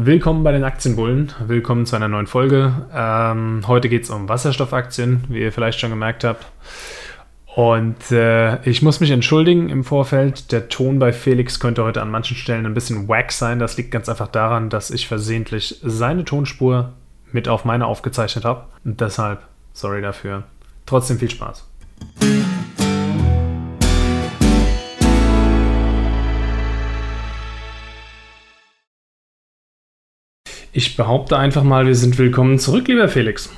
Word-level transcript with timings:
Willkommen 0.00 0.44
bei 0.44 0.52
den 0.52 0.62
Aktienbullen. 0.62 1.32
Willkommen 1.48 1.84
zu 1.84 1.96
einer 1.96 2.06
neuen 2.06 2.28
Folge. 2.28 2.86
Ähm, 2.94 3.62
heute 3.66 3.88
geht 3.88 4.04
es 4.04 4.10
um 4.10 4.28
Wasserstoffaktien, 4.28 5.24
wie 5.28 5.40
ihr 5.40 5.50
vielleicht 5.50 5.80
schon 5.80 5.90
gemerkt 5.90 6.22
habt. 6.22 6.46
Und 7.56 8.12
äh, 8.12 8.62
ich 8.62 8.80
muss 8.80 9.00
mich 9.00 9.10
entschuldigen 9.10 9.68
im 9.70 9.82
Vorfeld. 9.82 10.52
Der 10.52 10.68
Ton 10.68 11.00
bei 11.00 11.12
Felix 11.12 11.58
könnte 11.58 11.82
heute 11.82 12.00
an 12.00 12.12
manchen 12.12 12.36
Stellen 12.36 12.64
ein 12.64 12.74
bisschen 12.74 13.08
wack 13.08 13.32
sein. 13.32 13.58
Das 13.58 13.76
liegt 13.76 13.90
ganz 13.90 14.08
einfach 14.08 14.28
daran, 14.28 14.70
dass 14.70 14.92
ich 14.92 15.08
versehentlich 15.08 15.80
seine 15.82 16.24
Tonspur 16.24 16.92
mit 17.32 17.48
auf 17.48 17.64
meine 17.64 17.86
aufgezeichnet 17.86 18.44
habe. 18.44 18.66
Und 18.84 19.00
deshalb, 19.00 19.40
sorry 19.72 20.00
dafür. 20.00 20.44
Trotzdem 20.86 21.18
viel 21.18 21.30
Spaß. 21.30 21.66
Ich 30.78 30.96
behaupte 30.96 31.36
einfach 31.36 31.64
mal, 31.64 31.88
wir 31.88 31.96
sind 31.96 32.18
willkommen 32.18 32.60
zurück, 32.60 32.86
lieber 32.86 33.08
Felix. 33.08 33.50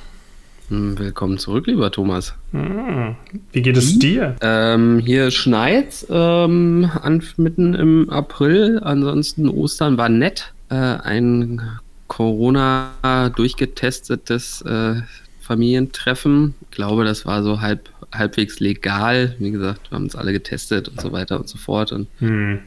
Hm, 0.69 0.97
willkommen 0.97 1.37
zurück, 1.37 1.67
lieber 1.67 1.91
Thomas. 1.91 2.33
Hm, 2.51 3.15
wie 3.51 3.61
geht 3.61 3.77
es 3.77 3.99
dir? 3.99 4.35
Ähm, 4.41 4.97
hier 4.97 5.29
schneit 5.29 6.03
ähm, 6.09 6.89
an, 6.99 7.21
mitten 7.37 7.75
im 7.75 8.09
April. 8.09 8.79
Ansonsten 8.81 9.49
Ostern 9.49 9.99
war 9.99 10.09
nett. 10.09 10.51
Äh, 10.69 10.73
ein 10.73 11.61
Corona 12.07 12.89
durchgetestetes 13.35 14.63
äh, 14.63 14.95
Familientreffen. 15.41 16.55
Ich 16.61 16.71
glaube, 16.71 17.05
das 17.05 17.27
war 17.27 17.43
so 17.43 17.61
halb, 17.61 17.87
halbwegs 18.11 18.59
legal. 18.59 19.35
Wie 19.37 19.51
gesagt, 19.51 19.91
wir 19.91 19.95
haben 19.95 20.05
uns 20.05 20.15
alle 20.15 20.33
getestet 20.33 20.87
und 20.87 20.99
so 20.99 21.11
weiter 21.11 21.39
und 21.39 21.47
so 21.47 21.59
fort. 21.59 21.91
Und 21.91 22.07
hm. 22.17 22.61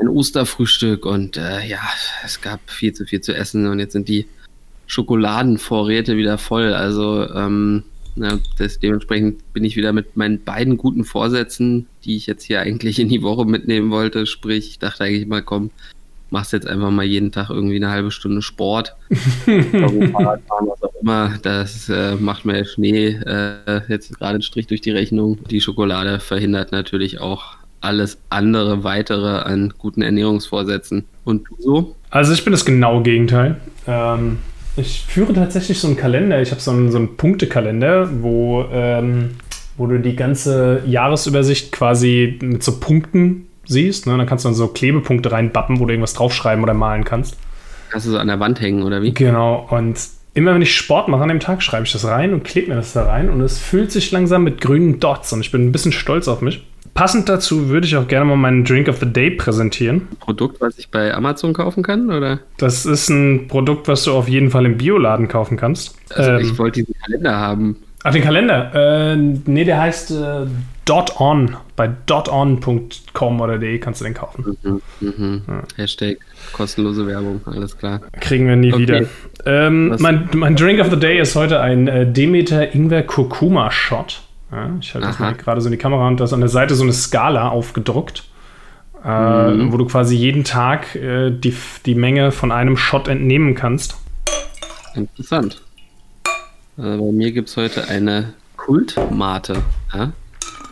Ein 0.00 0.08
Osterfrühstück 0.08 1.06
und 1.06 1.36
äh, 1.36 1.66
ja, 1.66 1.80
es 2.24 2.40
gab 2.40 2.70
viel 2.70 2.92
zu 2.92 3.04
viel 3.04 3.20
zu 3.20 3.34
essen 3.34 3.66
und 3.66 3.78
jetzt 3.78 3.92
sind 3.92 4.08
die 4.08 4.26
Schokoladenvorräte 4.86 6.16
wieder 6.16 6.38
voll. 6.38 6.72
Also 6.72 7.28
ähm, 7.30 7.84
ja, 8.16 8.38
das, 8.58 8.78
dementsprechend 8.78 9.52
bin 9.52 9.64
ich 9.64 9.76
wieder 9.76 9.92
mit 9.92 10.16
meinen 10.16 10.42
beiden 10.42 10.76
guten 10.76 11.04
Vorsätzen, 11.04 11.86
die 12.04 12.16
ich 12.16 12.26
jetzt 12.26 12.44
hier 12.44 12.60
eigentlich 12.60 12.98
in 12.98 13.08
die 13.08 13.22
Woche 13.22 13.44
mitnehmen 13.44 13.90
wollte. 13.90 14.26
Sprich, 14.26 14.68
ich 14.68 14.78
dachte 14.78 15.04
eigentlich 15.04 15.26
mal, 15.26 15.42
komm, 15.42 15.70
machst 16.30 16.52
jetzt 16.52 16.66
einfach 16.66 16.90
mal 16.90 17.04
jeden 17.04 17.32
Tag 17.32 17.50
irgendwie 17.50 17.76
eine 17.76 17.90
halbe 17.90 18.10
Stunde 18.10 18.42
Sport. 18.42 18.94
Fahrradfahren, 19.44 20.68
was 20.68 20.82
auch 20.82 20.94
immer. 21.00 21.38
Das 21.42 21.88
äh, 21.88 22.14
macht 22.16 22.44
mir 22.44 22.64
Schnee 22.64 23.08
äh, 23.08 23.80
jetzt 23.88 24.16
gerade 24.16 24.34
einen 24.34 24.42
Strich 24.42 24.66
durch 24.66 24.80
die 24.80 24.90
Rechnung. 24.90 25.38
Die 25.50 25.60
Schokolade 25.60 26.20
verhindert 26.20 26.72
natürlich 26.72 27.20
auch 27.20 27.56
alles 27.84 28.18
andere 28.30 28.82
weitere 28.84 29.38
an 29.38 29.72
guten 29.78 30.02
Ernährungsvorsätzen. 30.02 31.04
Und 31.24 31.48
du 31.48 31.56
so? 31.58 31.96
Also 32.10 32.32
ich 32.32 32.44
bin 32.44 32.52
das 32.52 32.64
genaue 32.64 33.02
Gegenteil. 33.02 33.56
Ähm, 33.86 34.38
ich 34.76 35.04
führe 35.06 35.32
tatsächlich 35.32 35.78
so 35.78 35.86
einen 35.86 35.96
Kalender. 35.96 36.40
Ich 36.42 36.50
habe 36.50 36.60
so 36.60 36.70
einen, 36.70 36.90
so 36.90 36.98
einen 36.98 37.16
Punktekalender, 37.16 38.10
wo, 38.22 38.64
ähm, 38.72 39.36
wo 39.76 39.86
du 39.86 40.00
die 40.00 40.16
ganze 40.16 40.82
Jahresübersicht 40.86 41.72
quasi 41.72 42.38
mit 42.42 42.62
so 42.62 42.80
Punkten 42.80 43.46
siehst. 43.66 44.06
Ne? 44.06 44.16
Dann 44.16 44.26
kannst 44.26 44.44
du 44.44 44.48
dann 44.48 44.56
so 44.56 44.68
Klebepunkte 44.68 45.30
reinbappen, 45.30 45.78
wo 45.78 45.86
du 45.86 45.92
irgendwas 45.92 46.14
draufschreiben 46.14 46.62
oder 46.62 46.74
malen 46.74 47.04
kannst. 47.04 47.36
Kannst 47.90 48.06
du 48.06 48.10
so 48.10 48.18
an 48.18 48.26
der 48.26 48.40
Wand 48.40 48.60
hängen, 48.60 48.82
oder 48.82 49.02
wie? 49.02 49.14
Genau. 49.14 49.68
Und 49.70 49.98
immer 50.34 50.54
wenn 50.54 50.62
ich 50.62 50.74
Sport 50.74 51.08
mache 51.08 51.22
an 51.22 51.28
dem 51.28 51.40
Tag, 51.40 51.62
schreibe 51.62 51.86
ich 51.86 51.92
das 51.92 52.04
rein 52.04 52.34
und 52.34 52.42
klebe 52.42 52.68
mir 52.68 52.74
das 52.74 52.92
da 52.92 53.04
rein. 53.04 53.30
Und 53.30 53.40
es 53.40 53.58
fühlt 53.58 53.92
sich 53.92 54.10
langsam 54.10 54.42
mit 54.42 54.60
grünen 54.60 54.98
Dots. 54.98 55.32
Und 55.32 55.40
ich 55.40 55.52
bin 55.52 55.66
ein 55.66 55.72
bisschen 55.72 55.92
stolz 55.92 56.26
auf 56.26 56.40
mich. 56.40 56.64
Passend 56.92 57.28
dazu 57.28 57.68
würde 57.68 57.86
ich 57.86 57.96
auch 57.96 58.06
gerne 58.06 58.26
mal 58.26 58.36
meinen 58.36 58.64
Drink 58.64 58.88
of 58.88 58.98
the 59.00 59.06
Day 59.06 59.30
präsentieren. 59.30 60.08
Produkt, 60.20 60.60
was 60.60 60.78
ich 60.78 60.90
bei 60.90 61.14
Amazon 61.14 61.52
kaufen 61.52 61.82
kann, 61.82 62.10
oder? 62.10 62.40
Das 62.58 62.86
ist 62.86 63.08
ein 63.08 63.48
Produkt, 63.48 63.88
was 63.88 64.04
du 64.04 64.12
auf 64.12 64.28
jeden 64.28 64.50
Fall 64.50 64.66
im 64.66 64.76
Bioladen 64.76 65.28
kaufen 65.28 65.56
kannst. 65.56 65.96
Also 66.10 66.32
ähm, 66.32 66.40
ich 66.40 66.58
wollte 66.58 66.80
diesen 66.80 66.94
Kalender 67.00 67.36
haben. 67.36 67.76
Ach, 68.04 68.12
den 68.12 68.22
Kalender? 68.22 68.74
Äh, 68.74 69.16
nee, 69.16 69.64
der 69.64 69.80
heißt 69.80 70.10
äh, 70.10 70.46
Dot 70.84 71.18
On. 71.18 71.56
Bei 71.76 71.88
doton.com 71.88 73.40
oder 73.40 73.58
de 73.58 73.78
kannst 73.78 74.00
du 74.00 74.04
den 74.04 74.14
kaufen. 74.14 74.56
Mhm, 74.62 74.82
mhm. 75.00 75.42
Ja. 75.48 75.62
Hashtag 75.76 76.18
kostenlose 76.52 77.06
Werbung, 77.06 77.40
alles 77.46 77.76
klar. 77.76 78.00
Kriegen 78.20 78.46
wir 78.46 78.54
nie 78.54 78.72
okay. 78.72 78.82
wieder. 78.82 79.06
Ähm, 79.44 79.96
mein, 79.98 80.28
mein, 80.34 80.54
Drink 80.54 80.80
of 80.80 80.90
the 80.90 80.98
Day 80.98 81.18
ist 81.18 81.34
heute 81.34 81.60
ein 81.60 81.88
äh, 81.88 82.06
Demeter 82.06 82.74
Ingwer 82.74 83.02
Kurkuma 83.02 83.72
Shot. 83.72 84.22
Ja, 84.52 84.70
ich 84.80 84.94
halte 84.94 85.06
das 85.06 85.18
mal 85.18 85.34
gerade 85.34 85.60
so 85.60 85.68
in 85.68 85.72
die 85.72 85.78
Kamera 85.78 86.06
und 86.06 86.20
da 86.20 86.24
ist 86.24 86.32
an 86.32 86.40
der 86.40 86.48
Seite 86.48 86.74
so 86.74 86.82
eine 86.82 86.92
Skala 86.92 87.48
aufgedruckt, 87.48 88.24
äh, 89.04 89.50
mhm. 89.50 89.72
wo 89.72 89.76
du 89.76 89.86
quasi 89.86 90.16
jeden 90.16 90.44
Tag 90.44 90.94
äh, 90.94 91.30
die, 91.30 91.54
die 91.86 91.94
Menge 91.94 92.30
von 92.30 92.52
einem 92.52 92.76
Shot 92.76 93.08
entnehmen 93.08 93.54
kannst. 93.54 93.96
Interessant. 94.94 95.60
Äh, 96.76 96.96
bei 96.96 97.12
mir 97.12 97.32
gibt 97.32 97.48
es 97.48 97.56
heute 97.56 97.88
eine 97.88 98.34
Kultmate. 98.56 99.62
Ja? 99.92 100.12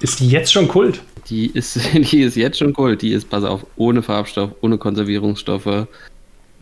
Ist 0.00 0.20
die 0.20 0.28
jetzt 0.28 0.52
schon 0.52 0.68
Kult? 0.68 1.02
Die 1.28 1.46
ist, 1.46 1.78
die 1.94 2.22
ist 2.22 2.36
jetzt 2.36 2.58
schon 2.58 2.72
Kult. 2.72 3.02
Die 3.02 3.12
ist, 3.12 3.28
pass 3.30 3.44
auf, 3.44 3.66
ohne 3.76 4.02
Farbstoff, 4.02 4.50
ohne 4.60 4.78
Konservierungsstoffe, 4.78 5.86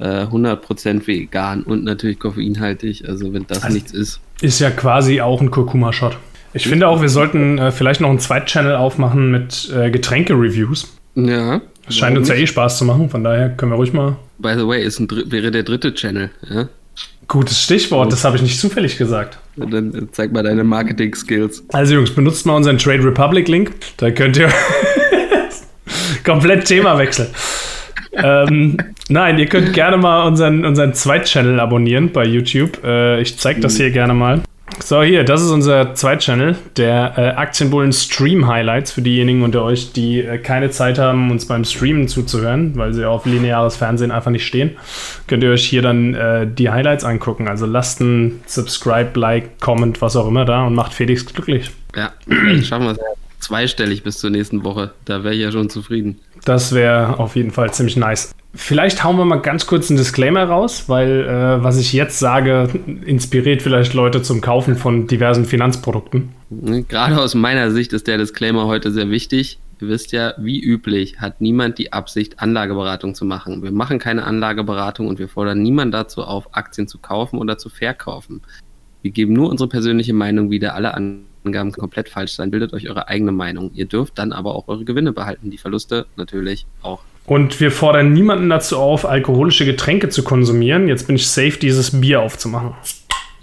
100% 0.00 0.88
äh, 0.88 1.06
vegan 1.06 1.62
und 1.62 1.84
natürlich 1.84 2.18
koffeinhaltig. 2.18 3.06
Also 3.06 3.32
wenn 3.32 3.46
das 3.46 3.62
also 3.62 3.74
nichts 3.74 3.92
ist. 3.92 4.20
Ist 4.40 4.60
ja 4.60 4.70
quasi 4.70 5.20
auch 5.20 5.40
ein 5.40 5.50
Kurkuma-Shot. 5.50 6.16
Ich 6.52 6.66
finde 6.66 6.88
auch, 6.88 7.00
wir 7.00 7.08
sollten 7.08 7.58
äh, 7.58 7.70
vielleicht 7.70 8.00
noch 8.00 8.08
einen 8.08 8.18
Zweit-Channel 8.18 8.74
aufmachen 8.74 9.30
mit 9.30 9.72
äh, 9.74 9.90
Getränke-Reviews. 9.90 10.92
Ja. 11.14 11.60
Das 11.86 11.96
scheint 11.96 12.16
uns 12.18 12.28
ja 12.28 12.34
eh 12.34 12.46
Spaß 12.46 12.78
zu 12.78 12.84
machen, 12.84 13.10
von 13.10 13.24
daher 13.24 13.50
können 13.50 13.72
wir 13.72 13.76
ruhig 13.76 13.92
mal. 13.92 14.16
By 14.38 14.54
the 14.56 14.66
way, 14.66 14.82
ist 14.82 15.00
ein, 15.00 15.08
wäre 15.26 15.50
der 15.50 15.62
dritte 15.62 15.94
Channel, 15.94 16.30
ja? 16.48 16.68
Gutes 17.28 17.62
Stichwort, 17.62 18.12
das 18.12 18.24
habe 18.24 18.36
ich 18.36 18.42
nicht 18.42 18.58
zufällig 18.58 18.98
gesagt. 18.98 19.38
dann 19.56 19.94
äh, 19.94 20.10
zeig 20.10 20.32
mal 20.32 20.42
deine 20.42 20.64
Marketing-Skills. 20.64 21.64
Also 21.72 21.94
Jungs, 21.94 22.10
benutzt 22.10 22.44
mal 22.46 22.54
unseren 22.54 22.78
Trade 22.78 23.04
Republic-Link. 23.04 23.70
Da 23.98 24.10
könnt 24.10 24.36
ihr 24.36 24.48
komplett 26.24 26.64
Thema 26.64 26.98
wechseln. 26.98 27.28
ähm, 28.12 28.76
nein, 29.08 29.38
ihr 29.38 29.46
könnt 29.46 29.72
gerne 29.72 29.96
mal 29.96 30.26
unseren, 30.26 30.64
unseren 30.64 30.94
Zweit-Channel 30.94 31.60
abonnieren 31.60 32.10
bei 32.10 32.24
YouTube. 32.24 32.82
Äh, 32.82 33.20
ich 33.20 33.38
zeige 33.38 33.60
das 33.60 33.74
mhm. 33.74 33.78
hier 33.78 33.90
gerne 33.92 34.14
mal. 34.14 34.42
So, 34.78 35.02
hier, 35.02 35.24
das 35.24 35.42
ist 35.42 35.50
unser 35.50 35.94
Zweitchannel, 35.94 36.56
der 36.76 37.14
äh, 37.16 37.20
Aktienbullen 37.36 37.92
Stream 37.92 38.46
Highlights 38.46 38.92
für 38.92 39.02
diejenigen 39.02 39.42
unter 39.42 39.62
euch, 39.62 39.92
die 39.92 40.20
äh, 40.20 40.38
keine 40.38 40.70
Zeit 40.70 40.98
haben, 40.98 41.30
uns 41.30 41.46
beim 41.46 41.64
Streamen 41.64 42.08
zuzuhören, 42.08 42.76
weil 42.76 42.94
sie 42.94 43.04
auf 43.04 43.26
lineares 43.26 43.76
Fernsehen 43.76 44.10
einfach 44.10 44.30
nicht 44.30 44.46
stehen. 44.46 44.76
Könnt 45.26 45.42
ihr 45.42 45.50
euch 45.50 45.64
hier 45.64 45.82
dann 45.82 46.14
äh, 46.14 46.46
die 46.46 46.70
Highlights 46.70 47.04
angucken. 47.04 47.48
Also 47.48 47.66
lasst 47.66 48.00
ein 48.00 48.40
Subscribe, 48.46 49.18
Like, 49.18 49.60
Comment, 49.60 50.00
was 50.00 50.16
auch 50.16 50.26
immer 50.26 50.44
da 50.44 50.64
und 50.66 50.74
macht 50.74 50.94
Felix 50.94 51.26
glücklich. 51.26 51.70
Ja, 51.94 52.12
schaffen 52.62 52.86
wir 52.86 52.92
es 52.92 52.98
zweistellig 53.40 54.02
bis 54.02 54.18
zur 54.18 54.30
nächsten 54.30 54.64
Woche. 54.64 54.92
Da 55.04 55.24
wäre 55.24 55.34
ich 55.34 55.40
ja 55.40 55.50
schon 55.50 55.68
zufrieden. 55.70 56.20
Das 56.44 56.72
wäre 56.72 57.18
auf 57.18 57.36
jeden 57.36 57.50
Fall 57.50 57.72
ziemlich 57.72 57.96
nice. 57.96 58.32
Vielleicht 58.52 59.04
hauen 59.04 59.16
wir 59.16 59.24
mal 59.24 59.36
ganz 59.36 59.66
kurz 59.66 59.90
einen 59.90 59.96
Disclaimer 59.96 60.44
raus, 60.44 60.88
weil 60.88 61.20
äh, 61.20 61.62
was 61.62 61.78
ich 61.78 61.92
jetzt 61.92 62.18
sage, 62.18 62.68
inspiriert 63.04 63.62
vielleicht 63.62 63.94
Leute 63.94 64.22
zum 64.22 64.40
Kaufen 64.40 64.76
von 64.76 65.06
diversen 65.06 65.44
Finanzprodukten. 65.44 66.30
Gerade 66.88 67.20
aus 67.20 67.36
meiner 67.36 67.70
Sicht 67.70 67.92
ist 67.92 68.08
der 68.08 68.18
Disclaimer 68.18 68.66
heute 68.66 68.90
sehr 68.90 69.08
wichtig. 69.08 69.60
Ihr 69.80 69.88
wisst 69.88 70.10
ja, 70.12 70.34
wie 70.36 70.60
üblich 70.60 71.20
hat 71.20 71.40
niemand 71.40 71.78
die 71.78 71.92
Absicht, 71.92 72.40
Anlageberatung 72.40 73.14
zu 73.14 73.24
machen. 73.24 73.62
Wir 73.62 73.70
machen 73.70 73.98
keine 73.98 74.24
Anlageberatung 74.24 75.06
und 75.06 75.18
wir 75.18 75.28
fordern 75.28 75.62
niemanden 75.62 75.92
dazu 75.92 76.22
auf, 76.22 76.54
Aktien 76.54 76.88
zu 76.88 76.98
kaufen 76.98 77.38
oder 77.38 77.56
zu 77.56 77.68
verkaufen. 77.68 78.42
Wir 79.00 79.12
geben 79.12 79.32
nur 79.32 79.48
unsere 79.48 79.68
persönliche 79.68 80.12
Meinung 80.12 80.50
wieder. 80.50 80.74
Alle 80.74 80.94
Angaben 81.44 81.72
komplett 81.72 82.08
falsch 82.08 82.32
sein. 82.32 82.50
Bildet 82.50 82.72
euch 82.72 82.88
eure 82.88 83.08
eigene 83.08 83.32
Meinung. 83.32 83.70
Ihr 83.74 83.86
dürft 83.86 84.18
dann 84.18 84.32
aber 84.32 84.54
auch 84.54 84.68
eure 84.68 84.84
Gewinne 84.84 85.12
behalten. 85.12 85.50
Die 85.50 85.58
Verluste 85.58 86.06
natürlich 86.16 86.66
auch. 86.82 87.00
Und 87.26 87.60
wir 87.60 87.70
fordern 87.70 88.12
niemanden 88.12 88.48
dazu 88.48 88.76
auf, 88.78 89.06
alkoholische 89.06 89.64
Getränke 89.64 90.08
zu 90.08 90.24
konsumieren. 90.24 90.88
Jetzt 90.88 91.06
bin 91.06 91.16
ich 91.16 91.28
safe, 91.28 91.58
dieses 91.58 92.00
Bier 92.00 92.20
aufzumachen. 92.22 92.74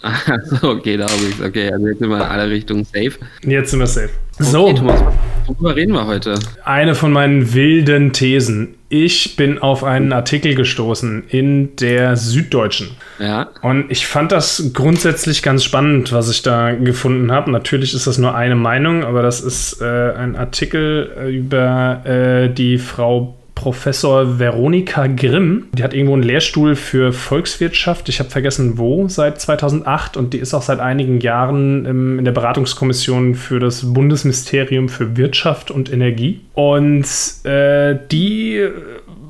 Achso, 0.01 0.71
okay, 0.71 0.97
da 0.97 1.05
habe 1.05 1.21
ich 1.29 1.43
Okay, 1.43 1.71
also 1.71 1.87
jetzt 1.87 1.99
sind 1.99 2.09
wir 2.09 2.17
in 2.17 2.21
alle 2.21 2.49
Richtungen 2.49 2.83
safe. 2.83 3.13
Jetzt 3.43 3.71
sind 3.71 3.79
wir 3.79 3.87
safe. 3.87 4.09
So. 4.39 4.67
Okay, 4.67 4.75
Thomas, 4.75 5.03
worüber 5.47 5.75
reden 5.75 5.93
wir 5.93 6.05
heute? 6.05 6.39
Eine 6.63 6.95
von 6.95 7.11
meinen 7.11 7.53
wilden 7.53 8.13
Thesen. 8.13 8.75
Ich 8.89 9.35
bin 9.35 9.59
auf 9.59 9.83
einen 9.83 10.13
Artikel 10.13 10.55
gestoßen 10.55 11.25
in 11.27 11.75
der 11.75 12.15
Süddeutschen. 12.15 12.91
Ja. 13.19 13.49
Und 13.61 13.91
ich 13.91 14.07
fand 14.07 14.31
das 14.31 14.71
grundsätzlich 14.73 15.43
ganz 15.43 15.65
spannend, 15.65 16.13
was 16.13 16.29
ich 16.29 16.41
da 16.41 16.71
gefunden 16.71 17.31
habe. 17.31 17.51
Natürlich 17.51 17.93
ist 17.93 18.07
das 18.07 18.17
nur 18.17 18.33
eine 18.33 18.55
Meinung, 18.55 19.03
aber 19.03 19.21
das 19.21 19.41
ist 19.41 19.81
äh, 19.81 20.13
ein 20.13 20.37
Artikel 20.37 21.29
über 21.29 22.05
äh, 22.05 22.49
die 22.49 22.77
Frau 22.77 23.35
Professor 23.57 24.37
Veronika 24.37 25.07
Grimm. 25.07 25.65
Die 25.73 25.83
hat 25.83 25.95
irgendwo 25.95 26.13
einen 26.13 26.21
Lehrstuhl 26.21 26.75
für 26.75 27.11
Volkswirtschaft. 27.11 28.07
Ich 28.07 28.19
habe 28.19 28.29
vergessen, 28.29 28.77
wo, 28.77 29.07
seit 29.07 29.41
2008. 29.41 30.15
Und 30.15 30.33
die 30.33 30.37
ist 30.37 30.53
auch 30.53 30.61
seit 30.61 30.79
einigen 30.79 31.19
Jahren 31.21 31.85
im, 31.85 32.19
in 32.19 32.25
der 32.25 32.33
Beratungskommission 32.33 33.33
für 33.33 33.59
das 33.59 33.93
Bundesministerium 33.93 34.89
für 34.89 35.17
Wirtschaft 35.17 35.71
und 35.71 35.91
Energie. 35.91 36.41
Und 36.53 37.07
äh, 37.45 37.97
die 38.11 38.63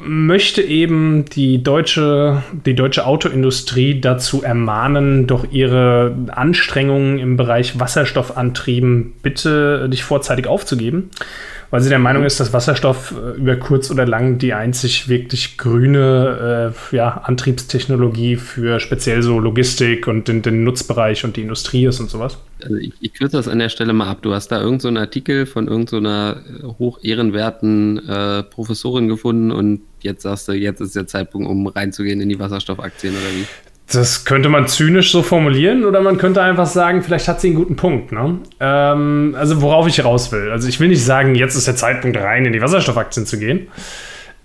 möchte 0.07 0.61
eben 0.61 1.25
die 1.25 1.61
deutsche, 1.61 2.43
die 2.65 2.75
deutsche 2.75 3.05
Autoindustrie 3.05 3.99
dazu 3.99 4.41
ermahnen, 4.43 5.27
doch 5.27 5.51
ihre 5.51 6.15
Anstrengungen 6.31 7.19
im 7.19 7.37
Bereich 7.37 7.79
Wasserstoffantrieben 7.79 9.13
bitte 9.21 9.87
nicht 9.89 10.03
vorzeitig 10.03 10.47
aufzugeben 10.47 11.09
weil 11.69 11.81
sie 11.81 11.89
der 11.89 11.99
Meinung 11.99 12.23
ist, 12.23 12.39
dass 12.39 12.53
Wasserstoff 12.53 13.13
äh, 13.13 13.37
über 13.37 13.55
kurz 13.55 13.91
oder 13.91 14.05
lang 14.05 14.37
die 14.37 14.53
einzig 14.53 15.09
wirklich 15.09 15.57
grüne 15.57 16.73
äh, 16.91 16.95
ja, 16.95 17.09
Antriebstechnologie 17.23 18.37
für 18.37 18.79
speziell 18.79 19.21
so 19.21 19.39
Logistik 19.39 20.07
und 20.07 20.27
den, 20.27 20.41
den, 20.41 20.63
Nutzbereich 20.63 21.25
und 21.25 21.35
die 21.35 21.41
Industrie 21.41 21.85
ist 21.85 21.99
und 21.99 22.09
sowas. 22.09 22.37
Also 22.63 22.75
ich, 22.75 22.93
ich 23.01 23.13
kürze 23.13 23.37
das 23.37 23.47
an 23.47 23.59
der 23.59 23.69
Stelle 23.69 23.93
mal 23.93 24.09
ab. 24.09 24.19
Du 24.21 24.33
hast 24.33 24.49
da 24.49 24.61
irgendeinen 24.61 24.95
so 24.95 25.01
Artikel 25.01 25.45
von 25.45 25.67
irgendeiner 25.67 26.41
so 26.61 26.77
hoch 26.79 26.99
ehrenwerten 27.01 28.07
äh, 28.07 28.43
Professorin 28.43 29.07
gefunden 29.07 29.51
und 29.51 29.81
jetzt 30.01 30.23
sagst 30.23 30.47
du, 30.47 30.53
jetzt 30.53 30.81
ist 30.81 30.95
der 30.95 31.07
Zeitpunkt, 31.07 31.47
um 31.47 31.67
reinzugehen 31.67 32.21
in 32.21 32.29
die 32.29 32.39
Wasserstoffaktien 32.39 33.13
oder 33.13 33.35
wie? 33.35 33.45
Das 33.91 34.25
könnte 34.25 34.49
man 34.49 34.67
zynisch 34.67 35.11
so 35.13 35.23
formulieren 35.23 35.85
oder 35.85 36.01
man 36.01 36.17
könnte 36.17 36.41
einfach 36.41 36.65
sagen, 36.65 37.01
vielleicht 37.03 37.29
hat 37.29 37.39
sie 37.39 37.47
einen 37.47 37.55
guten 37.55 37.77
Punkt. 37.77 38.11
Ne? 38.11 38.39
Ähm, 38.59 39.35
also 39.37 39.61
worauf 39.61 39.87
ich 39.87 40.03
raus 40.03 40.31
will. 40.33 40.51
Also 40.51 40.67
ich 40.67 40.79
will 40.81 40.89
nicht 40.89 41.03
sagen, 41.03 41.35
jetzt 41.35 41.55
ist 41.55 41.67
der 41.67 41.77
Zeitpunkt 41.77 42.17
rein 42.17 42.45
in 42.45 42.51
die 42.51 42.61
Wasserstoffaktien 42.61 43.25
zu 43.25 43.39
gehen. 43.39 43.67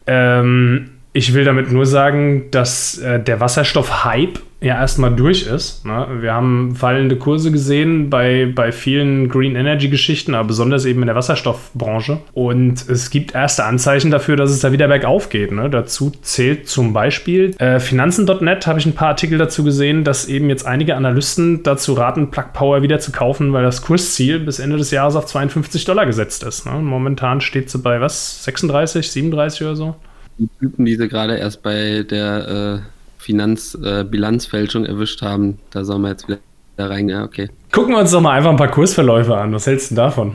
Ähm, 0.07 0.92
ich 1.13 1.35
will 1.35 1.45
damit 1.45 1.71
nur 1.71 1.85
sagen, 1.85 2.51
dass 2.51 2.99
äh, 2.99 3.21
der 3.21 3.41
Wasserstoff-Hype 3.41 4.39
ja 4.63 4.77
erstmal 4.77 5.15
durch 5.15 5.47
ist. 5.47 5.85
Ne? 5.85 6.07
Wir 6.21 6.33
haben 6.33 6.77
fallende 6.77 7.17
Kurse 7.17 7.51
gesehen 7.51 8.09
bei, 8.09 8.51
bei 8.55 8.71
vielen 8.73 9.29
Green 9.29 9.57
Energy-Geschichten, 9.57 10.35
aber 10.35 10.47
besonders 10.49 10.85
eben 10.85 11.01
in 11.01 11.07
der 11.07 11.17
Wasserstoffbranche. 11.17 12.21
Und 12.33 12.89
es 12.89 13.11
gibt 13.11 13.35
erste 13.35 13.65
Anzeichen 13.65 14.11
dafür, 14.11 14.37
dass 14.37 14.51
es 14.51 14.61
da 14.61 14.73
wieder 14.73 14.89
bergauf 14.89 15.29
geht. 15.29 15.53
Ne? 15.53 15.69
Dazu 15.69 16.13
zählt 16.23 16.69
zum 16.69 16.93
Beispiel 16.93 17.55
äh, 17.59 17.81
Finanzen.net, 17.81 18.67
habe 18.67 18.79
ich 18.79 18.87
ein 18.87 18.95
paar 18.95 19.09
Artikel 19.09 19.37
dazu 19.37 19.65
gesehen, 19.65 20.05
dass 20.05 20.29
eben 20.29 20.49
jetzt 20.49 20.65
einige 20.65 20.97
Analysten 20.97 21.63
dazu 21.65 21.95
raten, 21.95 22.31
Plug 22.31 22.53
Power 22.55 22.83
wieder 22.83 23.01
zu 23.01 23.11
kaufen, 23.13 23.53
weil 23.53 23.65
das 23.65 23.83
Kursziel 23.83 24.39
bis 24.39 24.61
Ende 24.61 24.77
des 24.77 24.93
Jahres 24.93 25.17
auf 25.17 25.27
52 25.27 25.85
Dollar 25.85 26.07
gesetzt 26.07 26.45
ist. 26.45 26.65
Ne? 26.65 26.73
Momentan 26.73 27.41
steht 27.41 27.69
sie 27.69 27.79
bei 27.79 28.01
was? 28.01 28.45
36, 28.45 29.11
37 29.11 29.63
oder 29.63 29.77
so? 29.77 29.97
Die 30.39 30.49
Typen, 30.59 30.85
die 30.85 30.97
sie 30.97 31.09
gerade 31.09 31.37
erst 31.37 31.63
bei 31.63 32.05
der 32.09 32.83
äh 32.85 32.93
Finanzbilanzfälschung 33.23 34.85
äh, 34.85 34.89
erwischt 34.89 35.23
haben. 35.23 35.59
Da 35.71 35.85
sollen 35.85 36.03
wir 36.03 36.11
jetzt 36.11 36.29
wieder 36.29 36.41
rein. 36.79 37.09
Ja, 37.09 37.25
okay. 37.25 37.49
Gucken 37.71 37.95
wir 37.95 38.01
uns 38.01 38.11
doch 38.11 38.21
mal 38.21 38.33
einfach 38.33 38.51
ein 38.51 38.57
paar 38.57 38.71
Kursverläufe 38.71 39.37
an. 39.37 39.53
Was 39.53 39.67
hältst 39.67 39.93
du 39.93 39.95
davon? 39.95 40.35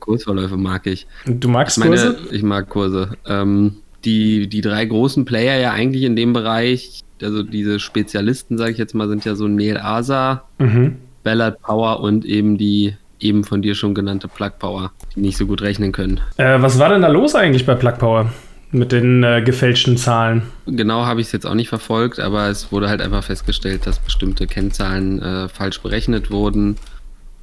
Kursverläufe 0.00 0.56
mag 0.56 0.86
ich. 0.86 1.06
Du 1.26 1.48
magst 1.48 1.76
ich 1.76 1.84
meine, 1.84 1.96
Kurse? 1.96 2.18
Ich 2.30 2.42
mag 2.42 2.68
Kurse. 2.68 3.16
Ähm, 3.26 3.76
die, 4.04 4.48
die 4.48 4.62
drei 4.62 4.84
großen 4.84 5.24
Player 5.24 5.60
ja 5.60 5.72
eigentlich 5.72 6.02
in 6.02 6.16
dem 6.16 6.32
Bereich, 6.32 7.02
also 7.22 7.42
diese 7.42 7.78
Spezialisten, 7.78 8.58
sage 8.58 8.72
ich 8.72 8.78
jetzt 8.78 8.94
mal, 8.94 9.08
sind 9.08 9.24
ja 9.24 9.36
so 9.36 9.46
Neil 9.46 9.78
Asa, 9.78 10.44
mhm. 10.58 10.96
Ballard 11.22 11.60
Power 11.62 12.00
und 12.00 12.24
eben 12.24 12.58
die 12.58 12.94
eben 13.20 13.44
von 13.44 13.62
dir 13.62 13.76
schon 13.76 13.94
genannte 13.94 14.26
Plug 14.26 14.50
Power, 14.58 14.90
die 15.14 15.20
nicht 15.20 15.36
so 15.36 15.46
gut 15.46 15.62
rechnen 15.62 15.92
können. 15.92 16.18
Äh, 16.38 16.60
was 16.60 16.80
war 16.80 16.88
denn 16.88 17.02
da 17.02 17.08
los 17.08 17.36
eigentlich 17.36 17.64
bei 17.64 17.76
Plug 17.76 17.98
Power? 17.98 18.32
Mit 18.72 18.90
den 18.90 19.22
äh, 19.22 19.42
gefälschten 19.42 19.98
Zahlen. 19.98 20.42
Genau 20.66 21.04
habe 21.04 21.20
ich 21.20 21.26
es 21.26 21.32
jetzt 21.32 21.46
auch 21.46 21.54
nicht 21.54 21.68
verfolgt, 21.68 22.18
aber 22.18 22.48
es 22.48 22.72
wurde 22.72 22.88
halt 22.88 23.02
einfach 23.02 23.22
festgestellt, 23.22 23.86
dass 23.86 23.98
bestimmte 23.98 24.46
Kennzahlen 24.46 25.20
äh, 25.20 25.48
falsch 25.48 25.80
berechnet 25.80 26.30
wurden 26.30 26.76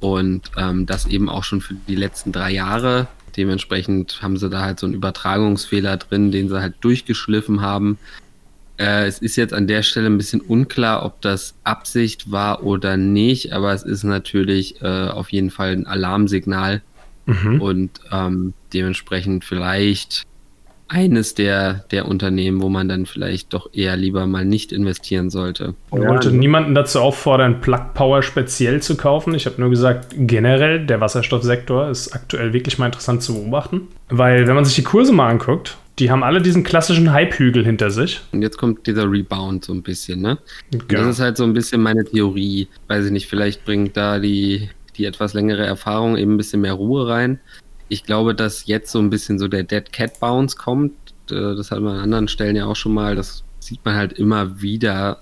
und 0.00 0.50
ähm, 0.56 0.86
das 0.86 1.06
eben 1.06 1.28
auch 1.28 1.44
schon 1.44 1.60
für 1.60 1.74
die 1.74 1.94
letzten 1.94 2.32
drei 2.32 2.50
Jahre. 2.50 3.06
Dementsprechend 3.36 4.20
haben 4.22 4.36
sie 4.36 4.50
da 4.50 4.62
halt 4.62 4.80
so 4.80 4.86
einen 4.86 4.94
Übertragungsfehler 4.94 5.98
drin, 5.98 6.32
den 6.32 6.48
sie 6.48 6.60
halt 6.60 6.74
durchgeschliffen 6.80 7.60
haben. 7.60 7.98
Äh, 8.76 9.06
es 9.06 9.20
ist 9.20 9.36
jetzt 9.36 9.54
an 9.54 9.68
der 9.68 9.84
Stelle 9.84 10.06
ein 10.06 10.18
bisschen 10.18 10.40
unklar, 10.40 11.04
ob 11.04 11.20
das 11.20 11.54
Absicht 11.62 12.32
war 12.32 12.64
oder 12.64 12.96
nicht, 12.96 13.52
aber 13.52 13.72
es 13.72 13.84
ist 13.84 14.02
natürlich 14.02 14.82
äh, 14.82 15.08
auf 15.08 15.30
jeden 15.30 15.50
Fall 15.50 15.70
ein 15.72 15.86
Alarmsignal. 15.86 16.82
Mhm. 17.26 17.60
Und 17.60 18.00
ähm, 18.10 18.54
dementsprechend 18.72 19.44
vielleicht 19.44 20.24
eines 20.90 21.34
der, 21.34 21.84
der 21.92 22.06
Unternehmen, 22.08 22.60
wo 22.60 22.68
man 22.68 22.88
dann 22.88 23.06
vielleicht 23.06 23.54
doch 23.54 23.70
eher 23.72 23.96
lieber 23.96 24.26
mal 24.26 24.44
nicht 24.44 24.72
investieren 24.72 25.30
sollte. 25.30 25.74
Ich 25.92 26.00
wollte 26.00 26.32
niemanden 26.32 26.74
dazu 26.74 26.98
auffordern, 26.98 27.60
Plug 27.60 27.94
Power 27.94 28.22
speziell 28.22 28.82
zu 28.82 28.96
kaufen. 28.96 29.32
Ich 29.34 29.46
habe 29.46 29.60
nur 29.60 29.70
gesagt, 29.70 30.08
generell, 30.16 30.84
der 30.84 31.00
Wasserstoffsektor 31.00 31.88
ist 31.88 32.12
aktuell 32.12 32.52
wirklich 32.52 32.78
mal 32.78 32.86
interessant 32.86 33.22
zu 33.22 33.34
beobachten. 33.34 33.82
Weil, 34.08 34.48
wenn 34.48 34.56
man 34.56 34.64
sich 34.64 34.74
die 34.74 34.82
Kurse 34.82 35.12
mal 35.12 35.28
anguckt, 35.28 35.78
die 36.00 36.10
haben 36.10 36.24
alle 36.24 36.42
diesen 36.42 36.64
klassischen 36.64 37.12
Hype-Hügel 37.12 37.64
hinter 37.64 37.92
sich. 37.92 38.20
Und 38.32 38.42
jetzt 38.42 38.58
kommt 38.58 38.88
dieser 38.88 39.08
Rebound 39.08 39.64
so 39.64 39.72
ein 39.72 39.82
bisschen, 39.82 40.20
ne? 40.20 40.38
Genau. 40.72 41.02
Das 41.02 41.16
ist 41.16 41.20
halt 41.20 41.36
so 41.36 41.44
ein 41.44 41.52
bisschen 41.52 41.82
meine 41.82 42.04
Theorie. 42.04 42.66
Weiß 42.88 43.06
ich 43.06 43.12
nicht, 43.12 43.28
vielleicht 43.28 43.64
bringt 43.64 43.96
da 43.96 44.18
die, 44.18 44.70
die 44.96 45.04
etwas 45.04 45.34
längere 45.34 45.64
Erfahrung 45.64 46.16
eben 46.16 46.34
ein 46.34 46.36
bisschen 46.36 46.62
mehr 46.62 46.72
Ruhe 46.72 47.06
rein 47.06 47.38
ich 47.90 48.04
glaube, 48.04 48.34
dass 48.34 48.66
jetzt 48.66 48.92
so 48.92 49.00
ein 49.00 49.10
bisschen 49.10 49.38
so 49.38 49.48
der 49.48 49.64
Dead 49.64 49.92
Cat 49.92 50.20
Bounce 50.20 50.56
kommt. 50.56 50.92
Äh, 51.30 51.34
das 51.56 51.70
hat 51.70 51.80
man 51.80 51.96
an 51.96 52.02
anderen 52.04 52.28
Stellen 52.28 52.56
ja 52.56 52.64
auch 52.64 52.76
schon 52.76 52.94
mal. 52.94 53.16
Das 53.16 53.42
sieht 53.58 53.84
man 53.84 53.96
halt 53.96 54.14
immer 54.14 54.62
wieder. 54.62 55.18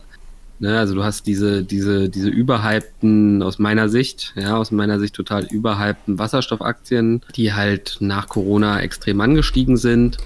Ne? 0.59 0.79
Also 0.79 0.95
du 0.95 1.03
hast 1.03 1.27
diese, 1.27 1.65
diese, 1.65 2.11
diese 2.11 2.29
überhypten, 2.29 3.43
aus 3.43 3.59
meiner 3.59 3.89
Sicht, 3.89 4.35
ja, 4.37 4.57
aus 4.57 4.71
meiner 4.71 5.01
Sicht 5.01 5.15
total 5.15 5.47
überhypten 5.47 6.19
Wasserstoffaktien, 6.19 7.23
die 7.35 7.55
halt 7.55 7.97
nach 8.01 8.29
Corona 8.29 8.81
extrem 8.81 9.21
angestiegen 9.23 9.79
sind 9.79 10.19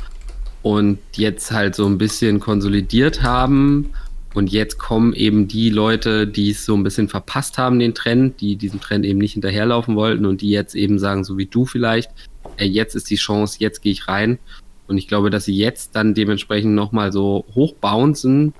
und 0.62 0.98
jetzt 1.14 1.52
halt 1.52 1.76
so 1.76 1.86
ein 1.86 1.96
bisschen 1.96 2.40
konsolidiert 2.40 3.22
haben. 3.22 3.90
Und 4.34 4.50
jetzt 4.50 4.78
kommen 4.78 5.12
eben 5.12 5.46
die 5.46 5.70
Leute, 5.70 6.26
die 6.26 6.50
es 6.50 6.64
so 6.64 6.74
ein 6.74 6.82
bisschen 6.82 7.08
verpasst 7.08 7.58
haben, 7.58 7.78
den 7.78 7.94
Trend, 7.94 8.40
die 8.40 8.56
diesen 8.56 8.80
Trend 8.80 9.04
eben 9.04 9.18
nicht 9.18 9.34
hinterherlaufen 9.34 9.94
wollten 9.94 10.24
und 10.24 10.40
die 10.40 10.50
jetzt 10.50 10.74
eben 10.74 10.98
sagen, 10.98 11.22
so 11.22 11.36
wie 11.36 11.46
du 11.46 11.66
vielleicht, 11.66 12.10
ey, 12.56 12.68
jetzt 12.68 12.94
ist 12.94 13.10
die 13.10 13.16
Chance, 13.16 13.56
jetzt 13.60 13.82
gehe 13.82 13.92
ich 13.92 14.08
rein. 14.08 14.38
Und 14.88 14.98
ich 14.98 15.08
glaube, 15.08 15.30
dass 15.30 15.44
sie 15.44 15.56
jetzt 15.56 15.96
dann 15.96 16.14
dementsprechend 16.14 16.74
nochmal 16.74 17.12
so 17.12 17.44
hochbouncen 17.54 18.52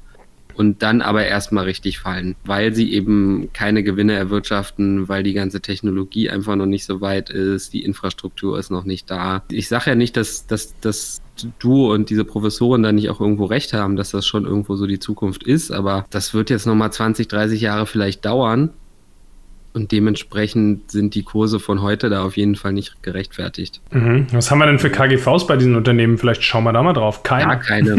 und 0.54 0.82
dann 0.82 1.02
aber 1.02 1.24
erstmal 1.24 1.64
richtig 1.64 1.98
fallen, 1.98 2.36
weil 2.44 2.74
sie 2.74 2.92
eben 2.92 3.50
keine 3.52 3.82
Gewinne 3.82 4.14
erwirtschaften, 4.14 5.08
weil 5.08 5.22
die 5.22 5.32
ganze 5.32 5.60
Technologie 5.60 6.30
einfach 6.30 6.56
noch 6.56 6.66
nicht 6.66 6.84
so 6.84 7.00
weit 7.00 7.30
ist, 7.30 7.72
die 7.72 7.84
Infrastruktur 7.84 8.58
ist 8.58 8.70
noch 8.70 8.84
nicht 8.84 9.10
da. 9.10 9.42
Ich 9.50 9.68
sage 9.68 9.90
ja 9.90 9.94
nicht, 9.94 10.16
dass, 10.16 10.46
dass, 10.46 10.78
dass 10.80 11.22
du 11.58 11.92
und 11.92 12.10
diese 12.10 12.24
Professoren 12.24 12.82
da 12.82 12.92
nicht 12.92 13.10
auch 13.10 13.20
irgendwo 13.20 13.46
recht 13.46 13.72
haben, 13.72 13.96
dass 13.96 14.10
das 14.10 14.26
schon 14.26 14.44
irgendwo 14.44 14.76
so 14.76 14.86
die 14.86 14.98
Zukunft 14.98 15.42
ist, 15.42 15.70
aber 15.70 16.06
das 16.10 16.34
wird 16.34 16.50
jetzt 16.50 16.66
nochmal 16.66 16.92
20, 16.92 17.28
30 17.28 17.60
Jahre 17.60 17.86
vielleicht 17.86 18.24
dauern. 18.24 18.70
Und 19.74 19.90
dementsprechend 19.90 20.90
sind 20.90 21.14
die 21.14 21.22
Kurse 21.22 21.58
von 21.58 21.80
heute 21.80 22.10
da 22.10 22.24
auf 22.24 22.36
jeden 22.36 22.56
Fall 22.56 22.74
nicht 22.74 23.02
gerechtfertigt. 23.02 23.80
Mhm. 23.90 24.26
Was 24.32 24.50
haben 24.50 24.58
wir 24.58 24.66
denn 24.66 24.78
für 24.78 24.90
KGVs 24.90 25.46
bei 25.46 25.56
diesen 25.56 25.76
Unternehmen? 25.76 26.18
Vielleicht 26.18 26.42
schauen 26.42 26.64
wir 26.64 26.74
da 26.74 26.82
mal 26.82 26.92
drauf. 26.92 27.22
Keine. 27.22 27.44
Gar 27.44 27.56
keine. 27.56 27.96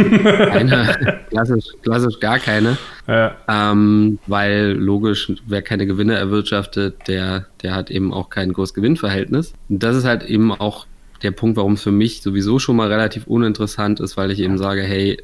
keine. 0.49 1.19
klassisch, 1.29 1.65
klassisch 1.81 2.19
gar 2.19 2.37
keine. 2.37 2.77
Ja. 3.07 3.35
Ähm, 3.47 4.19
weil 4.27 4.73
logisch, 4.73 5.31
wer 5.47 5.63
keine 5.63 5.87
Gewinne 5.87 6.13
erwirtschaftet, 6.13 7.07
der, 7.07 7.47
der 7.63 7.73
hat 7.73 7.89
eben 7.89 8.13
auch 8.13 8.29
kein 8.29 8.53
großes 8.53 8.75
Gewinnverhältnis. 8.75 9.53
Und 9.67 9.81
das 9.81 9.95
ist 9.95 10.05
halt 10.05 10.23
eben 10.23 10.51
auch 10.51 10.85
der 11.23 11.31
Punkt, 11.31 11.57
warum 11.57 11.73
es 11.73 11.81
für 11.81 11.91
mich 11.91 12.21
sowieso 12.21 12.59
schon 12.59 12.75
mal 12.75 12.89
relativ 12.89 13.25
uninteressant 13.25 13.99
ist, 13.99 14.15
weil 14.15 14.29
ich 14.29 14.39
eben 14.39 14.59
sage, 14.59 14.83
hey, 14.83 15.17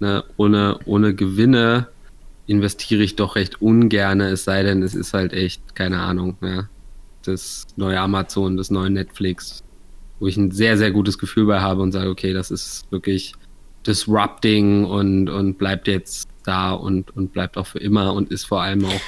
ne, 0.00 0.24
ohne, 0.36 0.78
ohne 0.86 1.14
Gewinne 1.14 1.88
investiere 2.46 3.02
ich 3.02 3.16
doch 3.16 3.36
recht 3.36 3.62
ungern, 3.62 4.20
es 4.20 4.44
sei 4.44 4.62
denn, 4.62 4.82
es 4.82 4.94
ist 4.94 5.14
halt 5.14 5.32
echt, 5.32 5.74
keine 5.74 6.00
Ahnung, 6.00 6.36
ja, 6.42 6.68
das 7.22 7.66
neue 7.76 7.98
Amazon, 7.98 8.56
das 8.56 8.70
neue 8.70 8.90
Netflix, 8.90 9.62
wo 10.18 10.26
ich 10.26 10.36
ein 10.36 10.50
sehr, 10.50 10.76
sehr 10.76 10.90
gutes 10.90 11.18
Gefühl 11.18 11.46
bei 11.46 11.60
habe 11.60 11.82
und 11.82 11.92
sage, 11.92 12.10
okay, 12.10 12.32
das 12.32 12.50
ist 12.50 12.90
wirklich 12.90 13.34
disrupting 13.86 14.84
und, 14.84 15.28
und 15.28 15.58
bleibt 15.58 15.88
jetzt 15.88 16.28
da 16.44 16.72
und, 16.72 17.16
und 17.16 17.32
bleibt 17.32 17.56
auch 17.56 17.66
für 17.66 17.78
immer 17.78 18.12
und 18.12 18.30
ist 18.30 18.44
vor 18.44 18.62
allem 18.62 18.84
auch 18.84 19.00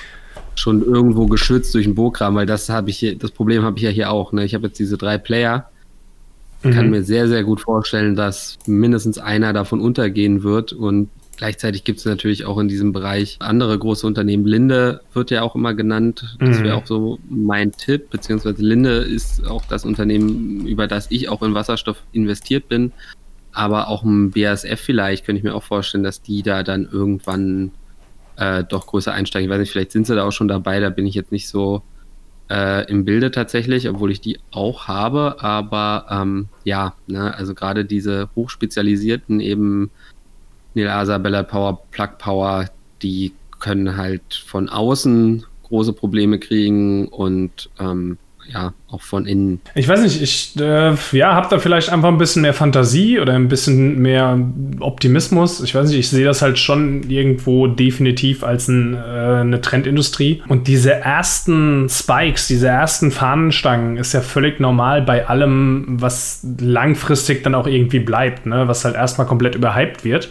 schon 0.54 0.82
irgendwo 0.82 1.26
geschützt 1.26 1.74
durch 1.74 1.86
ein 1.86 1.94
Burggraben, 1.94 2.36
weil 2.36 2.46
das 2.46 2.68
habe 2.68 2.90
ich 2.90 2.98
hier, 2.98 3.16
das 3.16 3.30
Problem 3.30 3.62
habe 3.62 3.76
ich 3.76 3.84
ja 3.84 3.90
hier 3.90 4.10
auch. 4.10 4.32
Ne? 4.32 4.44
Ich 4.44 4.54
habe 4.54 4.66
jetzt 4.68 4.78
diese 4.78 4.96
drei 4.96 5.18
Player. 5.18 5.70
Mhm. 6.62 6.70
kann 6.70 6.90
mir 6.90 7.02
sehr, 7.02 7.28
sehr 7.28 7.44
gut 7.44 7.60
vorstellen, 7.60 8.16
dass 8.16 8.58
mindestens 8.66 9.18
einer 9.18 9.52
davon 9.52 9.80
untergehen 9.80 10.42
wird 10.42 10.72
und 10.72 11.10
Gleichzeitig 11.36 11.84
gibt 11.84 11.98
es 11.98 12.04
natürlich 12.04 12.46
auch 12.46 12.58
in 12.58 12.68
diesem 12.68 12.92
Bereich 12.92 13.36
andere 13.40 13.78
große 13.78 14.06
Unternehmen. 14.06 14.46
Linde 14.46 15.02
wird 15.12 15.30
ja 15.30 15.42
auch 15.42 15.54
immer 15.54 15.74
genannt. 15.74 16.36
Das 16.40 16.62
wäre 16.62 16.76
mhm. 16.76 16.82
auch 16.82 16.86
so 16.86 17.18
mein 17.28 17.72
Tipp, 17.72 18.10
beziehungsweise 18.10 18.62
Linde 18.62 18.96
ist 18.98 19.46
auch 19.46 19.64
das 19.66 19.84
Unternehmen, 19.84 20.66
über 20.66 20.86
das 20.86 21.10
ich 21.10 21.28
auch 21.28 21.42
in 21.42 21.54
Wasserstoff 21.54 22.02
investiert 22.12 22.68
bin. 22.68 22.92
aber 23.56 23.88
auch 23.88 24.02
ein 24.02 24.32
BASF 24.32 24.78
vielleicht, 24.78 25.24
könnte 25.24 25.38
ich 25.38 25.44
mir 25.44 25.54
auch 25.54 25.62
vorstellen, 25.62 26.04
dass 26.04 26.20
die 26.20 26.42
da 26.42 26.62
dann 26.62 26.86
irgendwann 26.92 27.72
äh, 28.36 28.62
doch 28.64 28.86
größer 28.86 29.12
einsteigen. 29.12 29.48
Ich 29.48 29.50
weiß 29.50 29.60
nicht, 29.60 29.72
vielleicht 29.72 29.92
sind 29.92 30.06
sie 30.06 30.14
da 30.14 30.24
auch 30.24 30.32
schon 30.32 30.46
dabei, 30.46 30.78
da 30.78 30.90
bin 30.90 31.06
ich 31.06 31.14
jetzt 31.14 31.32
nicht 31.32 31.48
so 31.48 31.82
äh, 32.50 32.86
im 32.90 33.06
Bilde 33.06 33.30
tatsächlich, 33.30 33.88
obwohl 33.88 34.12
ich 34.12 34.20
die 34.20 34.38
auch 34.50 34.88
habe. 34.88 35.36
Aber 35.40 36.06
ähm, 36.10 36.48
ja, 36.64 36.94
ne, 37.06 37.34
also 37.34 37.54
gerade 37.54 37.86
diese 37.86 38.28
hochspezialisierten 38.36 39.40
eben 39.40 39.90
Neil 40.76 40.90
Asa, 40.90 41.18
Bella 41.18 41.42
Power, 41.42 41.80
Plug 41.90 42.18
Power, 42.18 42.66
die 43.02 43.32
können 43.58 43.96
halt 43.96 44.44
von 44.46 44.68
außen 44.68 45.44
große 45.64 45.92
Probleme 45.92 46.38
kriegen 46.38 47.08
und 47.08 47.70
ähm, 47.80 48.18
ja, 48.52 48.72
auch 48.88 49.02
von 49.02 49.26
innen. 49.26 49.60
Ich 49.74 49.88
weiß 49.88 50.00
nicht, 50.02 50.22
ich 50.22 50.52
äh, 50.60 50.94
ja, 51.12 51.34
habe 51.34 51.48
da 51.50 51.58
vielleicht 51.58 51.90
einfach 51.90 52.08
ein 52.08 52.18
bisschen 52.18 52.42
mehr 52.42 52.54
Fantasie 52.54 53.18
oder 53.18 53.32
ein 53.32 53.48
bisschen 53.48 53.98
mehr 53.98 54.38
Optimismus. 54.78 55.60
Ich 55.62 55.74
weiß 55.74 55.88
nicht, 55.88 55.98
ich 55.98 56.08
sehe 56.08 56.24
das 56.24 56.42
halt 56.42 56.58
schon 56.58 57.10
irgendwo 57.10 57.66
definitiv 57.66 58.44
als 58.44 58.68
ein, 58.68 58.94
äh, 58.94 58.98
eine 59.40 59.60
Trendindustrie. 59.60 60.42
Und 60.46 60.68
diese 60.68 60.92
ersten 60.92 61.88
Spikes, 61.88 62.46
diese 62.46 62.68
ersten 62.68 63.10
Fahnenstangen 63.10 63.96
ist 63.96 64.12
ja 64.12 64.20
völlig 64.20 64.60
normal 64.60 65.02
bei 65.02 65.26
allem, 65.26 65.84
was 65.88 66.46
langfristig 66.60 67.42
dann 67.42 67.54
auch 67.54 67.66
irgendwie 67.66 68.00
bleibt, 68.00 68.46
ne? 68.46 68.68
was 68.68 68.84
halt 68.84 68.94
erstmal 68.94 69.26
komplett 69.26 69.56
überhyped 69.56 70.04
wird 70.04 70.30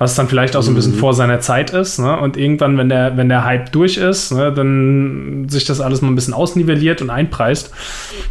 was 0.00 0.14
dann 0.14 0.28
vielleicht 0.28 0.56
auch 0.56 0.62
so 0.62 0.70
ein 0.70 0.74
bisschen 0.74 0.94
mhm. 0.94 0.98
vor 0.98 1.12
seiner 1.12 1.40
Zeit 1.40 1.74
ist. 1.74 1.98
Ne? 1.98 2.18
Und 2.18 2.38
irgendwann, 2.38 2.78
wenn 2.78 2.88
der, 2.88 3.18
wenn 3.18 3.28
der 3.28 3.44
Hype 3.44 3.70
durch 3.70 3.98
ist, 3.98 4.32
ne, 4.32 4.50
dann 4.50 5.46
sich 5.46 5.66
das 5.66 5.82
alles 5.82 6.00
mal 6.00 6.08
ein 6.08 6.14
bisschen 6.14 6.32
ausnivelliert 6.32 7.02
und 7.02 7.10
einpreist, 7.10 7.70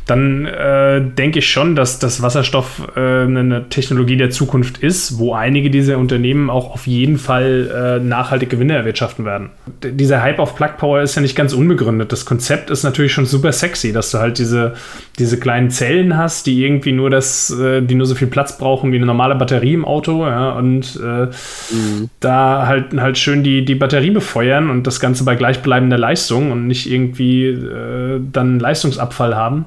dann 0.07 0.47
äh, 0.47 0.99
denke 0.99 1.37
ich 1.37 1.47
schon, 1.47 1.75
dass 1.75 1.99
das 1.99 2.23
Wasserstoff 2.23 2.81
äh, 2.95 2.99
eine 2.99 3.69
Technologie 3.69 4.17
der 4.17 4.31
Zukunft 4.31 4.79
ist, 4.79 5.19
wo 5.19 5.35
einige 5.35 5.69
dieser 5.69 5.99
Unternehmen 5.99 6.49
auch 6.49 6.73
auf 6.73 6.87
jeden 6.87 7.19
Fall 7.19 7.99
äh, 8.01 8.03
nachhaltig 8.03 8.49
Gewinne 8.49 8.73
erwirtschaften 8.73 9.23
werden. 9.23 9.51
D 9.83 9.91
dieser 9.91 10.23
Hype 10.23 10.39
auf 10.39 10.55
Plug 10.55 10.71
Power 10.79 11.01
ist 11.01 11.13
ja 11.13 11.21
nicht 11.21 11.35
ganz 11.35 11.53
unbegründet. 11.53 12.11
Das 12.11 12.25
Konzept 12.25 12.71
ist 12.71 12.81
natürlich 12.81 13.13
schon 13.13 13.27
super 13.27 13.51
sexy, 13.51 13.93
dass 13.93 14.09
du 14.09 14.17
halt 14.17 14.39
diese, 14.39 14.73
diese 15.19 15.39
kleinen 15.39 15.69
Zellen 15.69 16.17
hast, 16.17 16.47
die 16.47 16.65
irgendwie 16.65 16.93
nur 16.93 17.11
das, 17.11 17.51
äh, 17.51 17.83
die 17.83 17.93
nur 17.93 18.07
so 18.07 18.15
viel 18.15 18.27
Platz 18.27 18.57
brauchen 18.57 18.91
wie 18.91 18.95
eine 18.95 19.05
normale 19.05 19.35
Batterie 19.35 19.73
im 19.73 19.85
Auto, 19.85 20.25
ja, 20.25 20.53
und 20.53 20.99
äh, 20.99 21.27
Mhm. 21.71 22.09
Da 22.19 22.65
halt, 22.67 22.93
halt 22.93 23.17
schön 23.17 23.43
die, 23.43 23.65
die 23.65 23.75
Batterie 23.75 24.11
befeuern 24.11 24.69
und 24.69 24.87
das 24.87 24.99
Ganze 24.99 25.23
bei 25.23 25.35
gleichbleibender 25.35 25.97
Leistung 25.97 26.51
und 26.51 26.67
nicht 26.67 26.89
irgendwie 26.89 27.45
äh, 27.45 28.21
dann 28.31 28.59
Leistungsabfall 28.59 29.35
haben. 29.35 29.65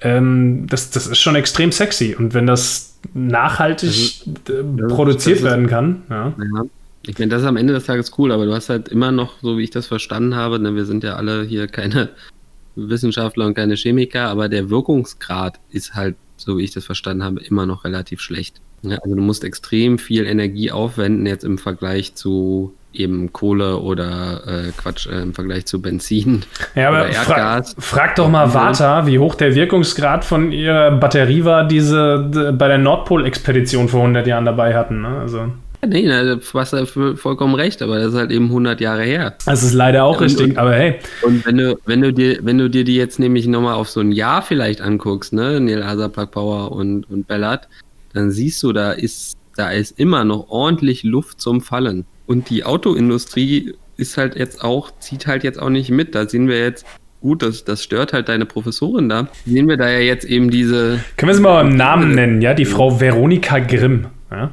Ähm, 0.00 0.66
das, 0.68 0.90
das 0.90 1.06
ist 1.06 1.18
schon 1.18 1.36
extrem 1.36 1.72
sexy. 1.72 2.14
Und 2.18 2.34
wenn 2.34 2.46
das 2.46 2.98
nachhaltig 3.14 4.22
also, 4.48 4.88
produziert 4.88 5.38
ist, 5.38 5.44
werden 5.44 5.66
kann, 5.66 6.02
ja. 6.10 6.34
ja. 6.38 6.64
Ich 7.04 7.18
meine, 7.18 7.30
das 7.30 7.42
ist 7.42 7.48
am 7.48 7.56
Ende 7.56 7.72
des 7.72 7.86
Tages 7.86 8.12
cool, 8.18 8.30
aber 8.30 8.46
du 8.46 8.54
hast 8.54 8.68
halt 8.68 8.88
immer 8.88 9.10
noch, 9.10 9.34
so 9.42 9.58
wie 9.58 9.64
ich 9.64 9.70
das 9.70 9.86
verstanden 9.86 10.36
habe, 10.36 10.60
ne, 10.60 10.76
wir 10.76 10.84
sind 10.84 11.02
ja 11.02 11.16
alle 11.16 11.42
hier 11.42 11.66
keine 11.66 12.10
Wissenschaftler 12.76 13.46
und 13.46 13.54
keine 13.54 13.74
Chemiker, 13.74 14.28
aber 14.28 14.48
der 14.48 14.70
Wirkungsgrad 14.70 15.58
ist 15.70 15.94
halt, 15.94 16.16
so 16.36 16.58
wie 16.58 16.64
ich 16.64 16.70
das 16.70 16.84
verstanden 16.84 17.24
habe, 17.24 17.40
immer 17.40 17.66
noch 17.66 17.84
relativ 17.84 18.20
schlecht. 18.20 18.60
Ja, 18.82 18.98
also 18.98 19.14
du 19.14 19.22
musst 19.22 19.44
extrem 19.44 19.98
viel 19.98 20.26
Energie 20.26 20.70
aufwenden 20.72 21.26
jetzt 21.26 21.44
im 21.44 21.58
Vergleich 21.58 22.14
zu 22.14 22.74
eben 22.94 23.32
Kohle 23.32 23.78
oder 23.78 24.42
äh, 24.46 24.72
Quatsch, 24.76 25.06
äh, 25.06 25.22
im 25.22 25.34
Vergleich 25.34 25.66
zu 25.66 25.80
Benzin. 25.80 26.42
Ja, 26.74 26.88
aber 26.88 27.12
fra 27.12 27.62
frag 27.78 28.16
doch 28.16 28.30
mal 28.30 28.54
Vata, 28.54 29.06
wie 29.06 29.18
hoch 29.18 29.34
der 29.34 29.54
Wirkungsgrad 29.54 30.24
von 30.24 30.52
ihrer 30.52 30.90
Batterie 30.92 31.44
war, 31.44 31.66
die 31.66 31.80
sie 31.80 32.52
bei 32.56 32.68
der 32.68 32.78
Nordpol-Expedition 32.78 33.88
vor 33.88 34.00
100 34.00 34.26
Jahren 34.26 34.46
dabei 34.46 34.74
hatten. 34.74 35.02
Ne? 35.02 35.18
Also. 35.20 35.48
Nee, 35.86 36.06
ne, 36.06 36.38
du 36.38 36.58
hast 36.58 36.72
ja 36.72 36.86
vollkommen 36.86 37.54
recht, 37.56 37.82
aber 37.82 37.98
das 37.98 38.12
ist 38.12 38.18
halt 38.18 38.30
eben 38.30 38.46
100 38.46 38.80
Jahre 38.80 39.02
her. 39.02 39.34
Das 39.44 39.62
ist 39.62 39.74
leider 39.74 40.04
auch 40.04 40.18
und, 40.18 40.24
richtig, 40.24 40.50
und, 40.50 40.58
aber 40.58 40.72
hey. 40.74 40.94
Und 41.22 41.44
wenn 41.44 41.58
du, 41.58 41.78
wenn 41.84 42.00
du 42.00 42.12
dir, 42.12 42.38
wenn 42.42 42.56
du 42.56 42.70
dir 42.70 42.84
die 42.84 42.96
jetzt 42.96 43.18
nämlich 43.18 43.46
nochmal 43.46 43.74
auf 43.74 43.90
so 43.90 44.00
ein 44.00 44.12
Jahr 44.12 44.42
vielleicht 44.42 44.80
anguckst, 44.80 45.32
ne, 45.32 45.60
Neil 45.60 45.82
Asa, 45.82 46.08
Plug 46.08 46.26
Power 46.26 46.72
und, 46.72 47.10
und 47.10 47.26
Ballard, 47.26 47.68
dann 48.14 48.30
siehst 48.30 48.62
du, 48.62 48.72
da 48.72 48.92
ist, 48.92 49.36
da 49.56 49.70
ist 49.70 49.98
immer 49.98 50.24
noch 50.24 50.48
ordentlich 50.48 51.02
Luft 51.02 51.40
zum 51.40 51.60
Fallen. 51.60 52.04
Und 52.26 52.50
die 52.50 52.64
Autoindustrie 52.64 53.74
ist 53.96 54.16
halt 54.16 54.36
jetzt 54.36 54.62
auch, 54.62 54.90
zieht 55.00 55.26
halt 55.26 55.44
jetzt 55.44 55.60
auch 55.60 55.70
nicht 55.70 55.90
mit. 55.90 56.14
Da 56.14 56.28
sehen 56.28 56.48
wir 56.48 56.58
jetzt, 56.58 56.86
gut, 57.20 57.42
das, 57.42 57.64
das 57.64 57.82
stört 57.82 58.12
halt 58.12 58.28
deine 58.28 58.46
Professorin 58.46 59.08
da. 59.08 59.28
Sehen 59.46 59.68
wir 59.68 59.76
da 59.76 59.90
ja 59.90 60.00
jetzt 60.00 60.24
eben 60.24 60.50
diese. 60.50 61.00
Können 61.16 61.30
wir 61.30 61.34
sie 61.34 61.42
mal 61.42 61.62
beim 61.62 61.76
Namen 61.76 62.14
nennen, 62.14 62.42
ja? 62.42 62.54
Die 62.54 62.64
Frau 62.64 63.00
Veronika 63.00 63.58
Grimm. 63.58 64.06
Ja? 64.30 64.50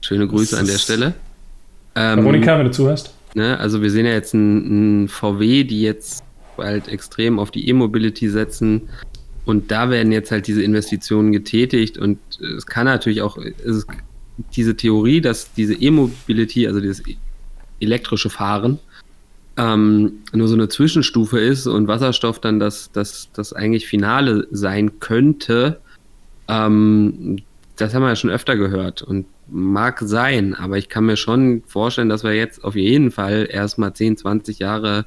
Schöne 0.00 0.26
Grüße 0.26 0.58
an 0.58 0.66
der 0.66 0.78
Stelle. 0.78 1.14
Ähm, 1.94 2.20
Veronika, 2.20 2.58
wenn 2.58 2.66
du 2.66 2.72
zuhörst. 2.72 3.14
Ne, 3.34 3.58
also 3.58 3.82
wir 3.82 3.90
sehen 3.90 4.06
ja 4.06 4.12
jetzt 4.12 4.34
einen 4.34 5.08
VW, 5.08 5.64
die 5.64 5.82
jetzt 5.82 6.24
halt 6.56 6.88
extrem 6.88 7.38
auf 7.38 7.50
die 7.50 7.68
E-Mobility 7.68 8.28
setzen, 8.28 8.88
und 9.48 9.70
da 9.70 9.88
werden 9.88 10.12
jetzt 10.12 10.30
halt 10.30 10.46
diese 10.46 10.62
Investitionen 10.62 11.32
getätigt 11.32 11.96
und 11.96 12.18
es 12.38 12.66
kann 12.66 12.84
natürlich 12.84 13.22
auch, 13.22 13.38
es 13.38 13.86
diese 14.54 14.76
Theorie, 14.76 15.22
dass 15.22 15.54
diese 15.54 15.72
E-Mobility, 15.72 16.66
also 16.66 16.80
dieses 16.80 17.02
elektrische 17.80 18.28
Fahren, 18.28 18.78
ähm, 19.56 20.18
nur 20.34 20.48
so 20.48 20.54
eine 20.54 20.68
Zwischenstufe 20.68 21.40
ist 21.40 21.66
und 21.66 21.88
Wasserstoff 21.88 22.40
dann 22.40 22.60
das, 22.60 22.92
das, 22.92 23.30
das 23.32 23.54
eigentlich 23.54 23.86
Finale 23.86 24.46
sein 24.50 25.00
könnte, 25.00 25.80
ähm, 26.46 27.38
das 27.76 27.94
haben 27.94 28.02
wir 28.02 28.10
ja 28.10 28.16
schon 28.16 28.28
öfter 28.28 28.54
gehört 28.54 29.00
und 29.00 29.24
mag 29.50 30.00
sein, 30.04 30.54
aber 30.54 30.76
ich 30.76 30.90
kann 30.90 31.06
mir 31.06 31.16
schon 31.16 31.62
vorstellen, 31.66 32.10
dass 32.10 32.22
wir 32.22 32.34
jetzt 32.34 32.62
auf 32.64 32.76
jeden 32.76 33.10
Fall 33.10 33.48
erstmal 33.50 33.94
10, 33.94 34.18
20 34.18 34.58
Jahre 34.58 35.06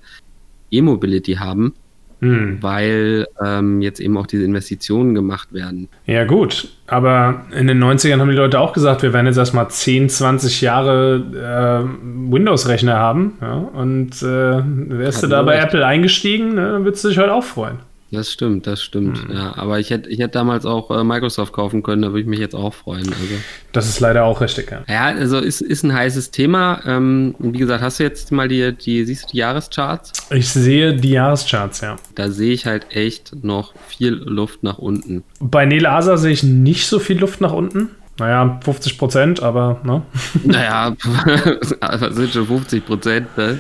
E-Mobility 0.72 1.34
haben 1.36 1.76
hm. 2.22 2.60
weil 2.62 3.28
ähm, 3.44 3.82
jetzt 3.82 4.00
eben 4.00 4.16
auch 4.18 4.28
diese 4.28 4.44
Investitionen 4.44 5.16
gemacht 5.16 5.54
werden. 5.54 5.90
Ja, 6.06 6.24
gut. 6.24 6.70
Aber 6.88 7.46
in 7.58 7.68
den 7.68 7.84
90ern 7.84 8.20
haben 8.20 8.30
die 8.30 8.36
Leute 8.36 8.60
auch 8.60 8.74
gesagt, 8.74 9.02
wir 9.02 9.12
werden 9.12 9.26
jetzt 9.26 9.38
erstmal 9.38 9.70
10, 9.70 10.10
20 10.10 10.62
Jahre 10.62 11.88
äh, 11.88 12.32
Windows-Rechner 12.32 12.96
haben. 12.96 13.38
Ja? 13.42 13.54
Und 13.54 14.22
äh, 14.22 14.26
wärst 14.26 15.18
Hat 15.18 15.24
du 15.24 15.28
da 15.28 15.42
bei 15.44 15.58
Apple 15.58 15.86
eingestiegen, 15.86 16.56
ne, 16.56 16.72
dann 16.74 16.86
würdest 16.86 17.04
du 17.04 17.10
dich 17.10 17.18
heute 17.18 17.34
auch 17.34 17.44
freuen. 17.44 17.80
Das 18.12 18.30
stimmt, 18.30 18.68
das 18.68 18.84
stimmt. 18.84 19.24
Hm. 19.24 19.36
Ja, 19.36 19.54
aber 19.56 19.80
ich 19.80 19.90
hätte, 19.90 20.10
ich 20.10 20.20
hätte 20.20 20.32
damals 20.32 20.66
auch 20.66 20.92
äh, 20.92 21.04
Microsoft 21.04 21.54
kaufen 21.54 21.82
können, 21.82 22.02
da 22.02 22.10
würde 22.10 22.22
ich 22.22 22.28
mich 22.28 22.40
jetzt 22.40 22.56
auch 22.56 22.74
freuen. 22.74 23.08
Also. 23.08 23.36
Das 23.72 23.88
ist 23.88 24.02
leider 24.02 24.26
auch 24.26 24.42
richtig, 24.42 24.70
ja. 24.70 24.84
Ja, 24.90 25.06
also 25.06 25.40
ist, 25.40 25.62
ist 25.62 25.84
ein 25.84 25.94
heißes 25.94 26.32
Thema. 26.32 26.82
Ähm, 26.86 27.36
wie 27.40 27.58
gesagt, 27.58 27.82
hast 27.82 28.00
du 28.00 28.04
jetzt 28.04 28.34
mal 28.34 28.50
die, 28.50 28.74
die, 28.74 29.06
siehst 29.06 29.26
du 29.26 29.28
die 29.32 29.38
Jahrescharts? 29.38 30.12
Ich 30.30 30.50
sehe 30.50 30.94
die 30.94 31.12
Jahrescharts, 31.12 31.80
ja. 31.80 31.96
Da 32.16 32.30
sehe 32.30 32.52
ich 32.52 32.66
halt 32.66 32.88
echt 32.94 33.44
noch 33.44 33.74
viel 33.88 34.14
Luft 34.14 34.62
nach 34.64 34.78
unten. 34.78 35.24
Bei 35.40 35.66
Nele 35.66 35.90
Asa 35.90 36.18
sehe 36.18 36.34
ich 36.34 36.44
nicht 36.44 36.88
so 36.88 37.00
viel 37.00 37.18
Luft 37.18 37.40
nach 37.40 37.54
unten. 37.54 37.92
Naja, 38.20 38.60
50 38.64 38.98
Prozent, 38.98 39.42
aber, 39.42 39.80
ne? 39.84 40.02
Naja, 40.44 40.96
sind 42.12 42.34
schon 42.34 42.46
50 42.46 42.86
Prozent, 42.86 43.38
ne? 43.38 43.60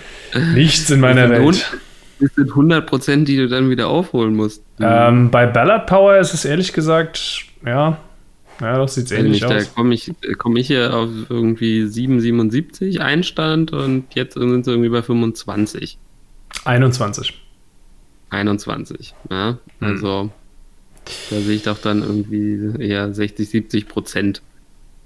Nichts 0.53 0.89
in 0.91 0.99
meiner 0.99 1.29
Welt. 1.29 1.71
Das 2.21 2.35
sind 2.35 2.51
100 2.51 2.85
Prozent, 2.85 3.27
die 3.27 3.35
du 3.35 3.47
dann 3.47 3.69
wieder 3.69 3.87
aufholen 3.87 4.35
musst. 4.35 4.63
Ähm, 4.79 5.31
bei 5.31 5.47
Ballard 5.47 5.87
Power 5.87 6.17
ist 6.17 6.33
es 6.33 6.45
ehrlich 6.45 6.71
gesagt, 6.71 7.45
ja, 7.65 7.97
ja, 8.61 8.77
das 8.77 8.93
sieht 8.93 9.11
ähnlich 9.11 9.43
aus. 9.43 9.51
Da 9.51 9.63
komme 9.75 9.95
ich, 9.95 10.11
komm 10.37 10.55
ich 10.55 10.67
hier 10.67 10.93
auf 10.93 11.09
irgendwie 11.29 11.83
7,77 11.83 12.99
Einstand 12.99 13.73
und 13.73 14.13
jetzt 14.13 14.35
sind 14.35 14.63
sie 14.63 14.71
irgendwie 14.71 14.89
bei 14.89 15.01
25. 15.01 15.97
21. 16.63 17.41
21, 18.29 19.15
ja. 19.31 19.57
Hm. 19.79 19.87
Also, 19.87 20.29
da 21.31 21.35
sehe 21.37 21.55
ich 21.55 21.63
doch 21.63 21.79
dann 21.79 22.03
irgendwie 22.03 22.87
eher 22.87 23.11
60, 23.11 23.49
70 23.49 23.87
Prozent 23.87 24.43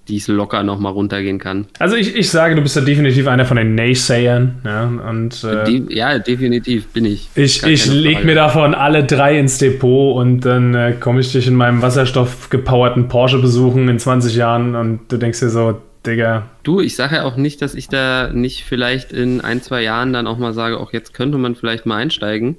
die 0.07 0.17
es 0.17 0.27
locker 0.27 0.63
nochmal 0.63 0.93
runtergehen 0.93 1.39
kann. 1.39 1.65
Also 1.79 1.95
ich, 1.95 2.15
ich 2.15 2.29
sage, 2.29 2.55
du 2.55 2.61
bist 2.61 2.75
ja 2.75 2.81
definitiv 2.81 3.27
einer 3.27 3.45
von 3.45 3.57
den 3.57 3.75
Naysayern. 3.75 4.61
Ja, 4.63 4.85
und, 4.85 5.43
äh, 5.43 5.63
De 5.65 5.95
ja 5.95 6.19
definitiv 6.19 6.87
bin 6.87 7.05
ich. 7.05 7.29
Ich, 7.35 7.63
ich 7.63 7.85
lege 7.87 8.23
mir 8.23 8.35
davon 8.35 8.73
alle 8.73 9.03
drei 9.03 9.39
ins 9.39 9.57
Depot 9.57 10.15
und 10.15 10.41
dann 10.41 10.73
äh, 10.73 10.93
komme 10.99 11.21
ich 11.21 11.31
dich 11.31 11.47
in 11.47 11.55
meinem 11.55 11.81
Wasserstoff 11.81 12.49
gepowerten 12.49 13.07
Porsche 13.07 13.39
besuchen 13.39 13.89
in 13.89 13.99
20 13.99 14.35
Jahren 14.35 14.75
und 14.75 14.99
du 15.09 15.17
denkst 15.17 15.39
dir 15.39 15.49
so, 15.49 15.81
Digga. 16.05 16.43
Du, 16.63 16.81
ich 16.81 16.95
sage 16.95 17.15
ja 17.15 17.23
auch 17.23 17.35
nicht, 17.35 17.61
dass 17.61 17.73
ich 17.73 17.87
da 17.87 18.29
nicht 18.31 18.63
vielleicht 18.63 19.11
in 19.11 19.41
ein, 19.41 19.61
zwei 19.61 19.81
Jahren 19.81 20.13
dann 20.13 20.27
auch 20.27 20.37
mal 20.37 20.53
sage, 20.53 20.79
auch 20.79 20.93
jetzt 20.93 21.13
könnte 21.13 21.37
man 21.37 21.55
vielleicht 21.55 21.85
mal 21.85 21.97
einsteigen. 21.97 22.57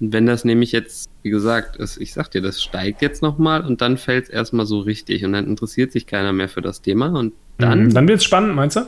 Und 0.00 0.12
wenn 0.12 0.26
das 0.26 0.44
nämlich 0.44 0.72
jetzt, 0.72 1.08
wie 1.22 1.30
gesagt, 1.30 1.76
ist, 1.76 1.98
ich 1.98 2.12
sag 2.12 2.30
dir, 2.30 2.42
das 2.42 2.62
steigt 2.62 3.02
jetzt 3.02 3.22
nochmal 3.22 3.62
und 3.64 3.80
dann 3.80 3.96
fällt 3.96 4.24
es 4.24 4.30
erstmal 4.30 4.66
so 4.66 4.80
richtig 4.80 5.24
und 5.24 5.32
dann 5.32 5.46
interessiert 5.46 5.92
sich 5.92 6.06
keiner 6.06 6.32
mehr 6.32 6.48
für 6.48 6.62
das 6.62 6.82
Thema 6.82 7.08
und 7.18 7.32
dann. 7.58 7.84
Mhm, 7.84 7.94
dann 7.94 8.08
wird 8.08 8.18
es 8.18 8.24
spannend, 8.24 8.54
meinst 8.54 8.76
du? 8.76 8.82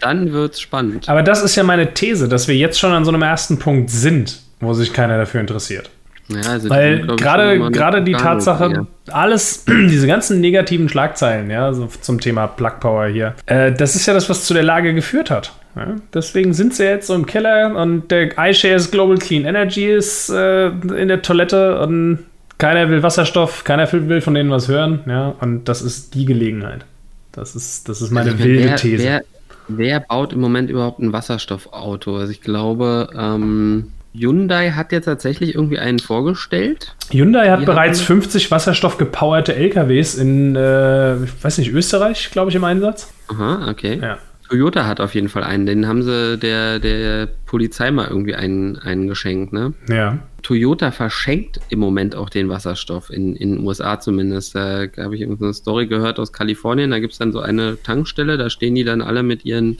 Dann 0.00 0.32
wird 0.32 0.54
es 0.54 0.60
spannend. 0.60 1.08
Aber 1.08 1.22
das 1.22 1.42
ist 1.42 1.56
ja 1.56 1.62
meine 1.62 1.94
These, 1.94 2.28
dass 2.28 2.48
wir 2.48 2.56
jetzt 2.56 2.78
schon 2.78 2.92
an 2.92 3.04
so 3.04 3.10
einem 3.10 3.22
ersten 3.22 3.58
Punkt 3.58 3.90
sind, 3.90 4.40
wo 4.60 4.72
sich 4.72 4.92
keiner 4.92 5.16
dafür 5.16 5.40
interessiert. 5.40 5.90
Ja, 6.28 6.40
also 6.40 6.68
Weil 6.68 7.06
gerade 7.06 7.70
gerade 7.70 8.02
die 8.02 8.12
Tatsache, 8.12 8.72
ja. 8.72 8.86
alles, 9.12 9.64
diese 9.68 10.06
ganzen 10.06 10.40
negativen 10.40 10.88
Schlagzeilen, 10.88 11.50
ja, 11.50 11.72
so 11.72 11.88
zum 12.00 12.20
Thema 12.20 12.48
Plug 12.48 12.80
Power 12.80 13.06
hier, 13.06 13.34
äh, 13.46 13.72
das 13.72 13.94
ist 13.94 14.06
ja 14.06 14.14
das, 14.14 14.28
was 14.28 14.44
zu 14.44 14.54
der 14.54 14.64
Lage 14.64 14.92
geführt 14.92 15.30
hat. 15.30 15.52
Ja? 15.76 15.96
Deswegen 16.12 16.54
sind 16.54 16.74
sie 16.74 16.84
jetzt 16.84 17.06
so 17.06 17.14
im 17.14 17.26
Keller 17.26 17.76
und 17.76 18.10
der 18.10 18.36
iShares 18.38 18.90
Global 18.90 19.18
Clean 19.18 19.44
Energy 19.44 19.86
ist 19.86 20.30
äh, 20.30 20.68
in 20.68 21.08
der 21.08 21.22
Toilette 21.22 21.78
und 21.80 22.20
keiner 22.58 22.88
will 22.88 23.02
Wasserstoff, 23.02 23.64
keiner 23.64 23.90
will 23.92 24.20
von 24.20 24.34
denen 24.34 24.50
was 24.50 24.68
hören, 24.68 25.00
ja, 25.06 25.34
und 25.40 25.68
das 25.68 25.82
ist 25.82 26.14
die 26.14 26.24
Gelegenheit. 26.24 26.86
Das 27.32 27.54
ist, 27.54 27.88
das 27.88 28.00
ist 28.00 28.10
meine 28.10 28.32
also, 28.32 28.42
wilde 28.42 28.64
wer, 28.64 28.76
These. 28.76 29.04
Wer, 29.04 29.24
wer, 29.68 30.00
baut 30.00 30.32
im 30.32 30.40
Moment 30.40 30.70
überhaupt 30.70 31.00
ein 31.00 31.12
Wasserstoffauto? 31.12 32.16
Also 32.16 32.32
ich 32.32 32.40
glaube, 32.40 33.10
ähm, 33.14 33.92
Hyundai 34.14 34.70
hat 34.70 34.92
ja 34.92 35.00
tatsächlich 35.00 35.54
irgendwie 35.54 35.78
einen 35.78 35.98
vorgestellt. 35.98 36.94
Hyundai 37.10 37.50
hat 37.50 37.60
Die 37.60 37.66
bereits 37.66 38.00
50 38.00 38.50
wasserstoffgepowerte 38.50 39.54
LKWs 39.54 40.14
in, 40.14 40.56
äh, 40.56 41.22
ich 41.24 41.44
weiß 41.44 41.58
nicht, 41.58 41.72
Österreich, 41.72 42.30
glaube 42.30 42.48
ich, 42.48 42.56
im 42.56 42.64
Einsatz. 42.64 43.12
Aha, 43.28 43.68
okay. 43.70 43.98
Ja. 44.00 44.18
Toyota 44.48 44.86
hat 44.86 45.00
auf 45.00 45.14
jeden 45.14 45.28
Fall 45.28 45.44
einen, 45.44 45.66
den 45.66 45.88
haben 45.88 46.02
sie 46.02 46.38
der, 46.38 46.78
der 46.78 47.28
Polizei 47.46 47.90
mal 47.90 48.08
irgendwie 48.08 48.34
einen, 48.34 48.76
einen 48.76 49.08
geschenkt, 49.08 49.52
ne? 49.52 49.72
Ja. 49.88 50.18
Toyota 50.42 50.92
verschenkt 50.92 51.58
im 51.70 51.80
Moment 51.80 52.14
auch 52.14 52.30
den 52.30 52.48
Wasserstoff, 52.48 53.10
in 53.10 53.34
den 53.34 53.66
USA 53.66 53.98
zumindest. 53.98 54.54
Da 54.54 54.86
habe 54.98 55.16
ich 55.16 55.24
eine 55.24 55.52
Story 55.52 55.86
gehört 55.88 56.20
aus 56.20 56.32
Kalifornien, 56.32 56.92
da 56.92 57.00
gibt 57.00 57.14
es 57.14 57.18
dann 57.18 57.32
so 57.32 57.40
eine 57.40 57.82
Tankstelle, 57.82 58.36
da 58.36 58.48
stehen 58.48 58.76
die 58.76 58.84
dann 58.84 59.02
alle 59.02 59.24
mit 59.24 59.44
ihren 59.44 59.78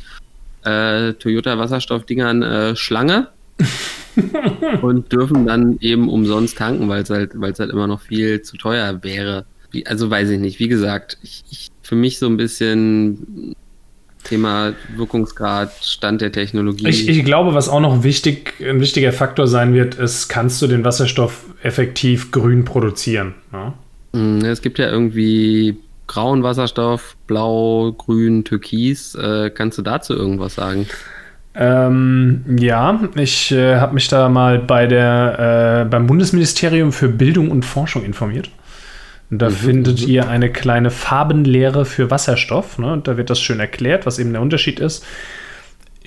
äh, 0.64 1.12
Toyota-Wasserstoffdingern 1.12 2.42
äh, 2.42 2.76
Schlange 2.76 3.28
und 4.82 5.12
dürfen 5.12 5.46
dann 5.46 5.78
eben 5.80 6.08
umsonst 6.08 6.58
tanken, 6.58 6.88
weil 6.88 7.02
es 7.02 7.10
halt, 7.10 7.34
halt 7.34 7.70
immer 7.70 7.86
noch 7.86 8.00
viel 8.00 8.42
zu 8.42 8.56
teuer 8.56 9.04
wäre. 9.04 9.46
Wie, 9.70 9.86
also 9.86 10.10
weiß 10.10 10.30
ich 10.30 10.40
nicht. 10.40 10.58
Wie 10.58 10.68
gesagt, 10.68 11.18
ich, 11.22 11.44
ich, 11.50 11.70
für 11.82 11.94
mich 11.94 12.18
so 12.18 12.26
ein 12.26 12.36
bisschen 12.36 13.54
Thema 14.26 14.72
Wirkungsgrad, 14.94 15.72
Stand 15.82 16.20
der 16.20 16.32
Technologie. 16.32 16.88
Ich, 16.88 17.08
ich, 17.08 17.24
glaube, 17.24 17.54
was 17.54 17.68
auch 17.68 17.80
noch 17.80 18.02
wichtig, 18.02 18.54
ein 18.60 18.80
wichtiger 18.80 19.12
Faktor 19.12 19.46
sein 19.46 19.72
wird, 19.72 19.94
ist, 19.94 20.28
kannst 20.28 20.60
du 20.60 20.66
den 20.66 20.84
Wasserstoff 20.84 21.44
effektiv 21.62 22.32
grün 22.32 22.64
produzieren? 22.64 23.34
Ja? 23.52 23.74
Mm, 24.12 24.44
es 24.44 24.62
gibt 24.62 24.78
ja 24.78 24.90
irgendwie 24.90 25.76
grauen 26.06 26.42
Wasserstoff, 26.42 27.16
blau, 27.26 27.92
grün, 27.92 28.44
türkis. 28.44 29.14
Äh, 29.14 29.50
kannst 29.50 29.78
du 29.78 29.82
dazu 29.82 30.14
irgendwas 30.14 30.56
sagen? 30.56 30.86
Ähm, 31.54 32.44
ja, 32.58 33.00
ich 33.14 33.52
äh, 33.52 33.76
habe 33.76 33.94
mich 33.94 34.08
da 34.08 34.28
mal 34.28 34.58
bei 34.58 34.86
der, 34.86 35.84
äh, 35.86 35.88
beim 35.88 36.06
Bundesministerium 36.06 36.92
für 36.92 37.08
Bildung 37.08 37.50
und 37.50 37.64
Forschung 37.64 38.04
informiert. 38.04 38.50
Und 39.30 39.42
da 39.42 39.48
mhm, 39.48 39.54
findet 39.54 40.02
mhm. 40.02 40.08
ihr 40.08 40.28
eine 40.28 40.50
kleine 40.50 40.90
Farbenlehre 40.90 41.84
für 41.84 42.10
Wasserstoff. 42.10 42.78
Ne? 42.78 42.92
Und 42.92 43.08
da 43.08 43.16
wird 43.16 43.30
das 43.30 43.40
schön 43.40 43.60
erklärt, 43.60 44.06
was 44.06 44.18
eben 44.18 44.32
der 44.32 44.42
Unterschied 44.42 44.80
ist. 44.80 45.04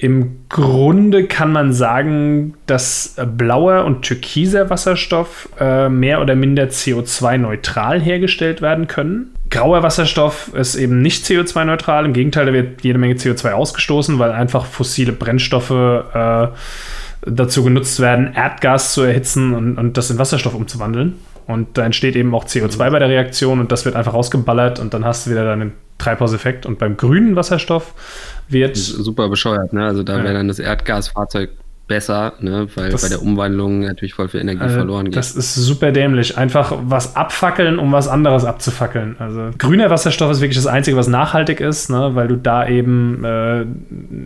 Im 0.02 0.46
Grunde 0.48 1.26
kann 1.26 1.52
man 1.52 1.74
sagen, 1.74 2.54
dass 2.68 3.18
blauer 3.36 3.84
und 3.84 4.04
türkiser 4.04 4.70
Wasserstoff 4.70 5.50
äh, 5.60 5.90
mehr 5.90 6.22
oder 6.22 6.36
minder 6.36 6.66
CO2-neutral 6.66 8.00
hergestellt 8.00 8.62
werden 8.62 8.88
können. 8.88 9.34
Grauer 9.50 9.84
Wasserstoff 9.84 10.54
ist 10.54 10.76
eben 10.76 11.02
nicht 11.02 11.26
CO2-neutral. 11.26 12.06
Im 12.06 12.14
Gegenteil, 12.14 12.46
da 12.46 12.54
wird 12.54 12.82
jede 12.82 12.98
Menge 12.98 13.16
CO2 13.16 13.52
ausgestoßen, 13.52 14.20
weil 14.20 14.32
einfach 14.32 14.66
fossile 14.66 15.12
Brennstoffe 15.12 15.72
äh, 15.72 16.48
dazu 17.26 17.64
genutzt 17.66 18.00
werden, 18.00 18.32
Erdgas 18.34 18.94
zu 18.94 19.02
erhitzen 19.02 19.54
und, 19.54 19.78
und 19.78 19.98
das 19.98 20.10
in 20.10 20.18
Wasserstoff 20.18 20.56
umzuwandeln. 20.56 21.16
Und 21.50 21.80
da 21.80 21.84
entsteht 21.84 22.16
eben 22.16 22.36
auch 22.36 22.46
CO2 22.46 22.92
bei 22.92 23.00
der 23.00 23.10
Reaktion 23.10 23.60
und 23.60 23.72
das 23.72 23.84
wird 23.84 23.96
einfach 23.96 24.14
rausgeballert 24.14 24.78
und 24.78 24.94
dann 24.94 25.04
hast 25.04 25.26
du 25.26 25.32
wieder 25.32 25.46
deinen 25.46 25.72
Treibhauseffekt. 25.98 26.68
Und 26.68 26.78
beim 26.78 26.96
grünen 26.96 27.36
Wasserstoff 27.36 27.96
wird. 28.48 28.78
Super 28.78 29.30
bescheuert, 29.30 29.74
ne? 29.74 29.84
Also 29.84 30.04
da 30.04 30.20
ja. 30.20 30.24
wäre 30.24 30.36
dann 30.36 30.48
das 30.48 30.60
Erdgasfahrzeug 30.60 31.50
besser, 31.90 32.34
ne? 32.40 32.68
weil 32.76 32.90
das, 32.90 33.02
bei 33.02 33.10
der 33.10 33.22
Umwandlung 33.22 33.82
natürlich 33.82 34.14
voll 34.14 34.30
viel 34.30 34.40
Energie 34.40 34.64
äh, 34.64 34.70
verloren 34.70 35.06
geht. 35.06 35.18
Das 35.18 35.36
ist 35.36 35.56
super 35.56 35.92
dämlich. 35.92 36.38
Einfach 36.38 36.74
was 36.84 37.18
abfackeln, 37.18 37.78
um 37.80 37.92
was 37.92 38.08
anderes 38.08 38.46
abzufackeln. 38.46 39.18
Also 39.20 39.50
grüner 39.58 39.90
Wasserstoff 39.90 40.32
ist 40.32 40.40
wirklich 40.40 40.56
das 40.56 40.68
Einzige, 40.68 40.96
was 40.96 41.10
nachhaltig 41.10 41.60
ist, 41.60 41.90
ne? 41.90 42.12
weil 42.14 42.30
du 42.30 42.38
da 42.38 42.66
eben 42.66 43.26
äh, 43.26 43.66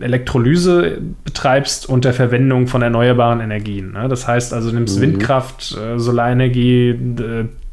Elektrolyse 0.00 0.98
betreibst 1.24 1.88
unter 1.88 2.12
Verwendung 2.12 2.68
von 2.68 2.82
erneuerbaren 2.82 3.40
Energien. 3.40 3.92
Ne? 3.92 4.06
Das 4.08 4.28
heißt 4.28 4.54
also, 4.54 4.68
du 4.70 4.76
nimmst 4.76 4.98
mhm. 4.98 5.02
Windkraft, 5.02 5.76
äh, 5.76 5.98
Solarenergie, 5.98 6.96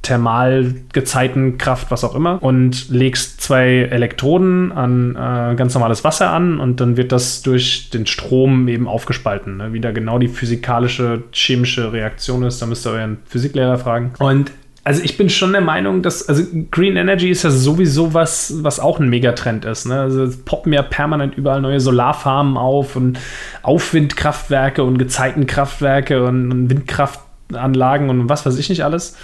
Thermalgezeitenkraft, 0.01 1.91
was 1.91 2.03
auch 2.03 2.15
immer, 2.15 2.41
und 2.41 2.89
legst 2.89 3.41
zwei 3.41 3.83
Elektroden 3.83 4.71
an 4.71 5.11
äh, 5.11 5.55
ganz 5.55 5.73
normales 5.73 6.03
Wasser 6.03 6.31
an 6.31 6.59
und 6.59 6.79
dann 6.81 6.97
wird 6.97 7.11
das 7.11 7.43
durch 7.43 7.89
den 7.91 8.07
Strom 8.07 8.67
eben 8.67 8.87
aufgespalten. 8.87 9.57
Ne? 9.57 9.73
Wie 9.73 9.79
da 9.79 9.91
genau 9.91 10.17
die 10.17 10.27
physikalische, 10.27 11.23
chemische 11.31 11.93
Reaktion 11.93 12.43
ist, 12.43 12.61
da 12.61 12.65
müsst 12.65 12.85
ihr 12.87 12.91
euren 12.91 13.19
Physiklehrer 13.25 13.77
fragen. 13.77 14.13
Und 14.19 14.51
also 14.83 15.03
ich 15.03 15.15
bin 15.15 15.29
schon 15.29 15.51
der 15.51 15.61
Meinung, 15.61 16.01
dass, 16.01 16.27
also 16.27 16.43
Green 16.71 16.95
Energy 16.95 17.29
ist 17.29 17.43
ja 17.43 17.51
sowieso 17.51 18.15
was, 18.15 18.63
was 18.63 18.79
auch 18.79 18.99
ein 18.99 19.09
Megatrend 19.09 19.65
ist. 19.65 19.85
Ne? 19.85 19.99
Also 19.99 20.23
es 20.23 20.37
poppen 20.37 20.73
ja 20.73 20.81
permanent 20.81 21.37
überall 21.37 21.61
neue 21.61 21.79
Solarfarmen 21.79 22.57
auf 22.57 22.95
und 22.95 23.19
Aufwindkraftwerke 23.61 24.83
und 24.83 24.97
Gezeitenkraftwerke 24.97 26.23
und, 26.23 26.51
und 26.51 26.69
Windkraftanlagen 26.71 28.09
und 28.09 28.29
was 28.29 28.47
weiß 28.47 28.57
ich 28.57 28.69
nicht 28.69 28.83
alles. 28.83 29.17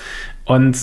Und 0.48 0.78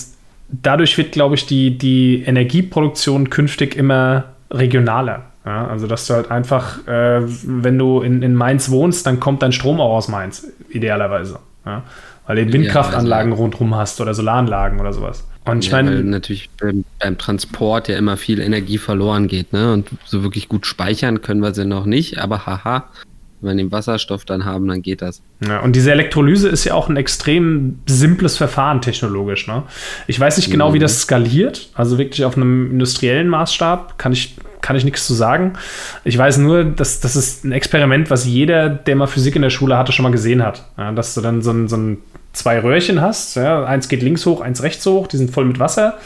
dadurch 0.49 0.97
wird, 0.97 1.11
glaube 1.11 1.35
ich, 1.35 1.45
die, 1.45 1.77
die 1.77 2.23
Energieproduktion 2.23 3.29
künftig 3.29 3.75
immer 3.75 4.25
regionaler. 4.51 5.25
Ja, 5.45 5.67
also, 5.67 5.85
dass 5.85 6.07
du 6.07 6.15
halt 6.15 6.31
einfach, 6.31 6.87
äh, 6.87 7.21
wenn 7.21 7.77
du 7.77 8.01
in, 8.01 8.23
in 8.23 8.33
Mainz 8.33 8.71
wohnst, 8.71 9.05
dann 9.05 9.19
kommt 9.19 9.43
dein 9.43 9.51
Strom 9.51 9.79
auch 9.79 9.93
aus 9.93 10.07
Mainz, 10.07 10.47
idealerweise. 10.69 11.39
Ja? 11.65 11.83
Weil 12.25 12.45
du 12.45 12.53
Windkraftanlagen 12.53 13.31
ja, 13.31 13.37
rundherum 13.37 13.75
hast 13.75 14.01
oder 14.01 14.15
Solaranlagen 14.15 14.79
oder 14.79 14.93
sowas. 14.93 15.27
Und 15.45 15.63
ich 15.63 15.71
meine. 15.71 16.03
natürlich 16.03 16.49
beim, 16.59 16.83
beim, 16.99 17.19
Transport 17.19 17.87
ja 17.87 17.97
immer 17.97 18.17
viel 18.17 18.39
Energie 18.39 18.79
verloren 18.79 19.27
geht, 19.27 19.53
ne? 19.53 19.73
Und 19.73 19.89
so 20.05 20.23
wirklich 20.23 20.49
gut 20.49 20.65
speichern 20.65 21.21
können 21.21 21.41
wir 21.41 21.53
sie 21.53 21.65
noch 21.65 21.85
nicht, 21.85 22.17
aber 22.17 22.47
haha, 22.47 22.85
wenn 23.41 23.57
wir 23.57 23.63
den 23.63 23.71
Wasserstoff 23.71 24.25
dann 24.25 24.45
haben, 24.45 24.67
dann 24.67 24.81
geht 24.81 25.01
das. 25.01 25.21
Ja, 25.45 25.59
und 25.59 25.75
diese 25.75 25.91
Elektrolyse 25.91 26.49
ist 26.49 26.63
ja 26.63 26.73
auch 26.73 26.89
ein 26.89 26.97
extrem 26.97 27.79
simples 27.85 28.37
Verfahren 28.37 28.81
technologisch. 28.81 29.47
Ne? 29.47 29.63
Ich 30.07 30.19
weiß 30.19 30.37
nicht 30.37 30.49
genau, 30.49 30.69
mhm. 30.69 30.73
wie 30.75 30.79
das 30.79 31.01
skaliert, 31.01 31.69
also 31.73 31.97
wirklich 31.97 32.25
auf 32.25 32.37
einem 32.37 32.71
industriellen 32.71 33.27
Maßstab 33.27 33.97
kann 33.97 34.13
ich, 34.13 34.35
kann 34.61 34.75
ich 34.75 34.83
nichts 34.83 35.05
zu 35.05 35.13
sagen. 35.13 35.53
Ich 36.03 36.17
weiß 36.17 36.37
nur, 36.37 36.63
dass 36.63 36.99
das 36.99 37.15
ist 37.15 37.43
ein 37.43 37.51
Experiment, 37.51 38.09
was 38.09 38.25
jeder, 38.25 38.69
der 38.69 38.95
mal 38.95 39.07
Physik 39.07 39.35
in 39.35 39.41
der 39.41 39.49
Schule 39.49 39.77
hatte, 39.77 39.91
schon 39.91 40.03
mal 40.03 40.11
gesehen 40.11 40.43
hat. 40.43 40.65
Ja, 40.77 40.91
dass 40.91 41.13
du 41.13 41.21
dann 41.21 41.41
so 41.41 41.51
ein, 41.51 41.67
so 41.67 41.77
ein 41.77 41.97
zwei 42.33 42.59
Röhrchen 42.59 43.01
hast. 43.01 43.35
Ja, 43.35 43.65
eins 43.65 43.87
geht 43.87 44.01
links 44.01 44.25
hoch, 44.25 44.41
eins 44.41 44.63
rechts 44.63 44.85
hoch, 44.85 45.07
die 45.07 45.17
sind 45.17 45.31
voll 45.31 45.45
mit 45.45 45.59
Wasser. 45.59 45.97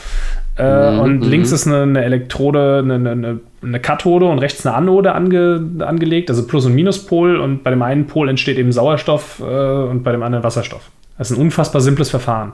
Äh, 0.60 0.92
mhm, 0.92 1.00
und 1.00 1.22
links 1.22 1.50
mhm. 1.50 1.56
ist 1.56 1.68
eine, 1.68 1.82
eine 1.84 2.04
Elektrode, 2.04 2.82
eine, 2.84 2.96
eine, 2.96 3.40
eine, 3.64 3.80
Kathode 3.80 4.26
und 4.26 4.40
rechts 4.40 4.66
eine 4.66 4.76
Anode 4.76 5.16
ange, 5.16 5.62
angelegt, 5.80 6.30
also 6.30 6.46
Plus- 6.46 6.66
und 6.66 6.76
Minuspol. 6.76 7.38
Und 7.38 7.64
bei 7.64 7.70
dem 7.70 7.82
einen 7.82 8.08
Pol 8.08 8.28
entsteht 8.28 8.58
eben 8.58 8.72
Sauerstoff 8.74 9.40
äh, 9.40 9.44
und 9.44 10.04
bei 10.04 10.12
dem 10.12 10.22
anderen 10.22 10.44
Wasserstoff. 10.44 10.92
Das 11.18 11.32
ist 11.32 11.38
ein 11.38 11.42
unfassbar 11.42 11.82
simples 11.82 12.10
Verfahren. 12.10 12.54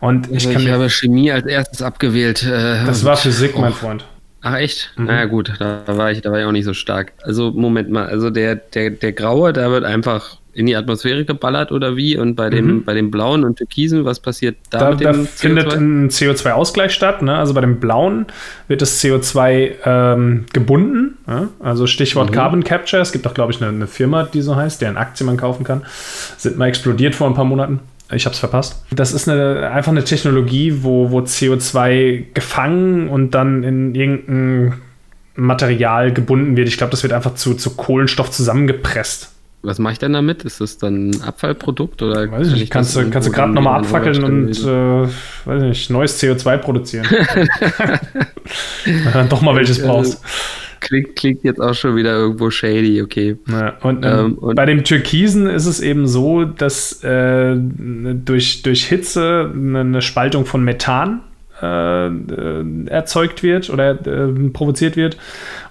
Und 0.00 0.30
ich, 0.30 0.46
also 0.46 0.58
ich 0.58 0.70
habe 0.70 0.90
Chemie 0.90 1.30
als 1.30 1.46
erstes 1.46 1.80
abgewählt. 1.80 2.42
Äh, 2.42 2.84
das 2.86 3.04
war 3.04 3.16
Physik, 3.16 3.52
oh. 3.56 3.60
mein 3.60 3.72
Freund. 3.72 4.04
Ach 4.42 4.56
echt? 4.56 4.92
Mhm. 4.96 5.04
Na 5.06 5.24
gut, 5.26 5.52
da 5.58 5.82
war 5.86 6.10
ich, 6.10 6.20
da 6.22 6.30
war 6.30 6.40
ich 6.40 6.44
auch 6.44 6.52
nicht 6.52 6.64
so 6.64 6.74
stark. 6.74 7.12
Also 7.22 7.52
Moment 7.52 7.90
mal, 7.90 8.06
also 8.06 8.30
der, 8.30 8.56
der, 8.56 8.90
der 8.90 9.12
Graue, 9.12 9.52
da 9.52 9.70
wird 9.70 9.84
einfach 9.84 10.38
in 10.54 10.66
die 10.66 10.76
Atmosphäre 10.76 11.24
geballert 11.24 11.72
oder 11.72 11.96
wie? 11.96 12.16
Und 12.16 12.34
bei 12.36 12.50
dem, 12.50 12.66
mhm. 12.66 12.84
bei 12.84 12.94
dem 12.94 13.10
blauen 13.10 13.44
und 13.44 13.56
türkisen, 13.56 14.04
was 14.04 14.20
passiert 14.20 14.56
da, 14.70 14.78
da 14.78 14.90
mit 14.90 15.00
dem 15.00 15.06
Da 15.06 15.12
CO2? 15.12 15.26
findet 15.26 15.72
ein 15.74 16.08
CO2-Ausgleich 16.10 16.92
statt. 16.92 17.22
Ne? 17.22 17.36
Also 17.36 17.54
bei 17.54 17.60
dem 17.60 17.80
blauen 17.80 18.26
wird 18.68 18.82
das 18.82 19.02
CO2 19.02 19.72
ähm, 19.84 20.46
gebunden. 20.52 21.18
Ja? 21.26 21.48
Also 21.60 21.86
Stichwort 21.86 22.30
mhm. 22.30 22.34
Carbon 22.34 22.64
Capture. 22.64 23.02
Es 23.02 23.12
gibt 23.12 23.26
auch, 23.26 23.34
glaube 23.34 23.52
ich, 23.52 23.60
eine, 23.60 23.70
eine, 23.70 23.86
Firma, 23.86 24.24
die 24.24 24.42
so 24.42 24.56
heißt, 24.56 24.80
deren 24.80 24.96
Aktien 24.96 25.26
man 25.26 25.36
kaufen 25.36 25.64
kann. 25.64 25.82
Sind 26.38 26.56
mal 26.56 26.66
explodiert 26.66 27.14
vor 27.14 27.26
ein 27.26 27.34
paar 27.34 27.44
Monaten. 27.44 27.80
Ich 28.12 28.26
habe 28.26 28.34
es 28.34 28.38
verpasst. 28.38 28.84
Das 28.90 29.12
ist 29.12 29.28
eine, 29.28 29.70
einfach 29.70 29.90
eine 29.90 30.04
Technologie, 30.04 30.82
wo, 30.82 31.10
wo 31.10 31.20
CO2 31.20 32.26
gefangen 32.34 33.08
und 33.08 33.34
dann 33.34 33.64
in 33.64 33.94
irgendein 33.94 34.80
Material 35.36 36.12
gebunden 36.12 36.56
wird. 36.56 36.68
Ich 36.68 36.76
glaube, 36.76 36.90
das 36.90 37.02
wird 37.02 37.12
einfach 37.12 37.34
zu, 37.34 37.54
zu 37.54 37.74
Kohlenstoff 37.76 38.30
zusammengepresst. 38.30 39.33
Was 39.64 39.78
mache 39.78 39.94
ich 39.94 39.98
denn 39.98 40.12
damit? 40.12 40.44
Ist 40.44 40.60
das 40.60 40.78
dann 40.78 41.10
ein 41.10 41.22
Abfallprodukt 41.22 42.02
oder? 42.02 42.30
Weiß 42.30 42.48
ich 42.48 42.54
nicht. 42.54 42.70
Kannst 42.70 42.94
du, 42.94 43.08
kannst 43.10 43.28
du 43.28 43.32
gerade 43.32 43.52
nochmal 43.52 43.80
abfackeln 43.80 44.22
und 44.22 44.50
äh, 44.50 45.08
weiß 45.46 45.62
nicht, 45.62 45.90
neues 45.90 46.22
CO2 46.22 46.58
produzieren. 46.58 47.06
Wenn 48.84 49.22
du 49.22 49.28
doch 49.28 49.40
mal 49.40 49.56
welches 49.56 49.82
brauchst. 49.82 50.22
klingt, 50.80 51.16
klingt 51.16 51.44
jetzt 51.44 51.60
auch 51.60 51.74
schon 51.74 51.96
wieder 51.96 52.12
irgendwo 52.12 52.50
shady, 52.50 53.02
okay. 53.02 53.36
Ja, 53.48 53.74
und, 53.80 54.04
ähm, 54.04 54.34
und, 54.34 54.54
bei 54.54 54.66
dem 54.66 54.84
Türkisen 54.84 55.46
ist 55.46 55.66
es 55.66 55.80
eben 55.80 56.06
so, 56.06 56.44
dass 56.44 57.02
äh, 57.02 57.56
durch, 57.56 58.62
durch 58.62 58.84
Hitze 58.84 59.50
eine 59.54 60.02
Spaltung 60.02 60.44
von 60.44 60.62
Methan 60.62 61.20
äh, 61.62 62.06
äh, 62.06 62.86
erzeugt 62.86 63.42
wird 63.42 63.70
oder 63.70 63.92
äh, 64.06 64.50
provoziert 64.50 64.96
wird. 64.96 65.16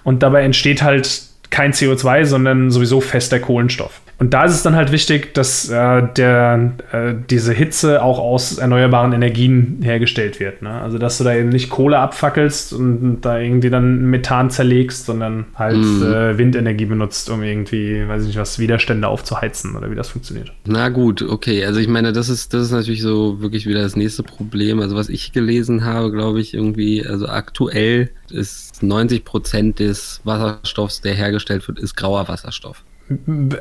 Und 0.02 0.22
dabei 0.22 0.42
entsteht 0.42 0.82
halt 0.82 1.22
kein 1.50 1.72
CO2, 1.72 2.24
sondern 2.24 2.70
sowieso 2.70 3.00
fester 3.00 3.38
Kohlenstoff. 3.38 4.00
Und 4.18 4.32
da 4.32 4.44
ist 4.44 4.52
es 4.52 4.62
dann 4.62 4.76
halt 4.76 4.92
wichtig, 4.92 5.34
dass 5.34 5.68
äh, 5.68 6.02
der, 6.16 6.72
äh, 6.92 7.14
diese 7.28 7.52
Hitze 7.52 8.02
auch 8.02 8.18
aus 8.18 8.58
erneuerbaren 8.58 9.12
Energien 9.12 9.80
hergestellt 9.82 10.38
wird. 10.38 10.62
Ne? 10.62 10.70
Also, 10.70 10.98
dass 10.98 11.18
du 11.18 11.24
da 11.24 11.34
eben 11.34 11.48
nicht 11.48 11.68
Kohle 11.68 11.98
abfackelst 11.98 12.72
und 12.72 13.22
da 13.22 13.38
irgendwie 13.38 13.70
dann 13.70 14.10
Methan 14.10 14.50
zerlegst, 14.50 15.06
sondern 15.06 15.46
halt 15.56 15.76
mm. 15.76 16.02
äh, 16.02 16.38
Windenergie 16.38 16.84
benutzt, 16.84 17.28
um 17.28 17.42
irgendwie, 17.42 18.06
weiß 18.06 18.22
ich 18.22 18.28
nicht 18.28 18.38
was, 18.38 18.58
Widerstände 18.58 19.08
aufzuheizen 19.08 19.74
oder 19.74 19.90
wie 19.90 19.96
das 19.96 20.08
funktioniert. 20.10 20.52
Na 20.64 20.90
gut, 20.90 21.22
okay. 21.22 21.64
Also, 21.64 21.80
ich 21.80 21.88
meine, 21.88 22.12
das 22.12 22.28
ist, 22.28 22.54
das 22.54 22.62
ist 22.62 22.72
natürlich 22.72 23.02
so 23.02 23.40
wirklich 23.40 23.66
wieder 23.66 23.82
das 23.82 23.96
nächste 23.96 24.22
Problem. 24.22 24.80
Also, 24.80 24.94
was 24.94 25.08
ich 25.08 25.32
gelesen 25.32 25.84
habe, 25.84 26.12
glaube 26.12 26.40
ich, 26.40 26.54
irgendwie, 26.54 27.04
also 27.04 27.26
aktuell 27.26 28.10
ist 28.30 28.82
90 28.82 29.24
Prozent 29.24 29.80
des 29.80 30.20
Wasserstoffs, 30.24 31.00
der 31.00 31.14
hergestellt 31.14 31.66
wird, 31.66 31.78
ist 31.80 31.96
grauer 31.96 32.28
Wasserstoff. 32.28 32.84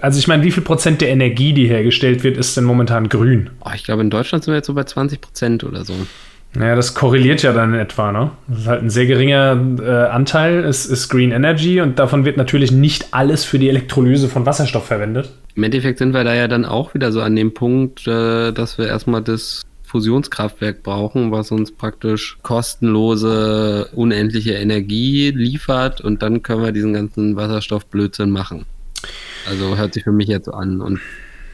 Also 0.02 0.20
ich 0.20 0.28
meine, 0.28 0.44
wie 0.44 0.52
viel 0.52 0.64
Prozent 0.64 1.02
der 1.02 1.10
Energie, 1.10 1.54
die 1.54 1.68
hergestellt 1.68 2.24
wird, 2.24 2.38
ist 2.38 2.56
denn 2.56 2.64
momentan 2.64 3.10
grün? 3.10 3.50
Oh, 3.66 3.72
ich 3.76 3.84
glaube, 3.84 4.02
in 4.02 4.10
Deutschland 4.10 4.44
sind 4.44 4.54
wir 4.54 4.58
jetzt 4.58 4.68
so 4.68 4.74
bei 4.74 4.86
20 4.86 5.20
Prozent 5.20 5.64
oder 5.64 5.84
so. 5.84 5.94
Naja, 6.56 6.76
das 6.76 6.94
korreliert 6.94 7.42
ja 7.42 7.52
dann 7.52 7.74
in 7.74 7.80
etwa, 7.80 8.12
ne? 8.12 8.32
Das 8.48 8.60
ist 8.60 8.68
halt 8.68 8.84
ein 8.84 8.90
sehr 8.90 9.08
geringer 9.08 9.60
äh, 9.82 10.12
Anteil, 10.12 10.64
ist, 10.64 10.86
ist 10.86 11.10
Green 11.10 11.32
Energy 11.32 11.82
und 11.82 11.98
davon 11.98 12.26
wird 12.26 12.38
natürlich 12.38 12.72
nicht 12.72 13.08
alles 13.12 13.44
für 13.44 13.58
die 13.58 13.70
Elektrolyse 13.70 14.30
von 14.30 14.46
Wasserstoff 14.46 14.86
verwendet. 14.86 15.32
Im 15.56 15.64
Endeffekt 15.64 15.98
sind 15.98 16.14
wir 16.14 16.24
da 16.24 16.36
ja 16.36 16.48
dann 16.48 16.66
auch 16.66 16.94
wieder 16.94 17.12
so 17.12 17.22
an 17.22 17.36
dem 17.36 17.56
Punkt, 17.56 18.08
äh, 18.08 18.52
dass 18.52 18.78
wir 18.78 18.88
erstmal 18.88 19.24
das 19.24 19.64
Fusionskraftwerk 19.84 20.84
brauchen, 20.84 21.32
was 21.32 21.52
uns 21.52 21.72
praktisch 21.72 22.38
kostenlose, 22.44 23.90
unendliche 23.94 24.54
Energie 24.54 25.32
liefert 25.32 26.02
und 26.02 26.22
dann 26.22 26.44
können 26.44 26.64
wir 26.64 26.72
diesen 26.72 26.94
ganzen 26.94 27.36
Wasserstoffblödsinn 27.36 28.30
machen. 28.30 28.66
Also 29.50 29.78
hört 29.78 29.94
sich 29.94 30.04
für 30.04 30.12
mich 30.12 30.28
jetzt 30.28 30.48
an. 30.48 30.82
Und 30.82 31.00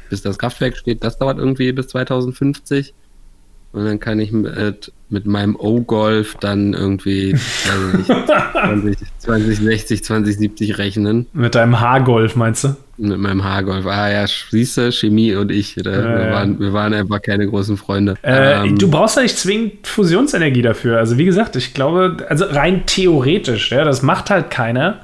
bis 0.09 0.21
das 0.21 0.37
Kraftwerk 0.37 0.77
steht, 0.77 1.03
das 1.03 1.17
dauert 1.17 1.37
irgendwie 1.37 1.71
bis 1.71 1.87
2050. 1.87 2.93
Und 3.71 3.85
dann 3.85 3.99
kann 3.99 4.19
ich 4.19 4.31
mit, 4.31 4.91
mit 5.09 5.27
meinem 5.27 5.55
O-Golf 5.55 6.35
dann 6.39 6.73
irgendwie 6.73 7.33
nicht, 7.33 8.07
20, 8.07 8.97
2060, 9.19 10.03
2070 10.03 10.77
rechnen. 10.79 11.27
Mit 11.33 11.53
deinem 11.53 11.79
H-Golf 11.79 12.35
meinst 12.35 12.63
du? 12.63 12.75
Mit 12.97 13.19
meinem 13.19 13.43
H-Golf. 13.43 13.85
Ah 13.85 14.09
ja, 14.09 14.25
siehst 14.27 14.77
du, 14.77 14.91
Chemie 14.91 15.35
und 15.35 15.51
ich, 15.51 15.77
äh, 15.77 15.83
wir, 15.83 16.31
waren, 16.31 16.59
wir 16.59 16.73
waren 16.73 16.93
einfach 16.95 17.21
keine 17.21 17.47
großen 17.47 17.77
Freunde. 17.77 18.15
Äh, 18.23 18.65
ähm, 18.65 18.77
du 18.77 18.89
brauchst 18.89 19.17
ja 19.17 19.21
nicht 19.21 19.37
zwingend 19.37 19.85
Fusionsenergie 19.85 20.63
dafür. 20.63 20.97
Also 20.97 21.19
wie 21.19 21.25
gesagt, 21.25 21.55
ich 21.55 21.75
glaube, 21.75 22.25
also 22.27 22.45
rein 22.45 22.87
theoretisch, 22.87 23.71
ja, 23.71 23.83
das 23.83 24.01
macht 24.01 24.31
halt 24.31 24.49
keiner 24.49 25.01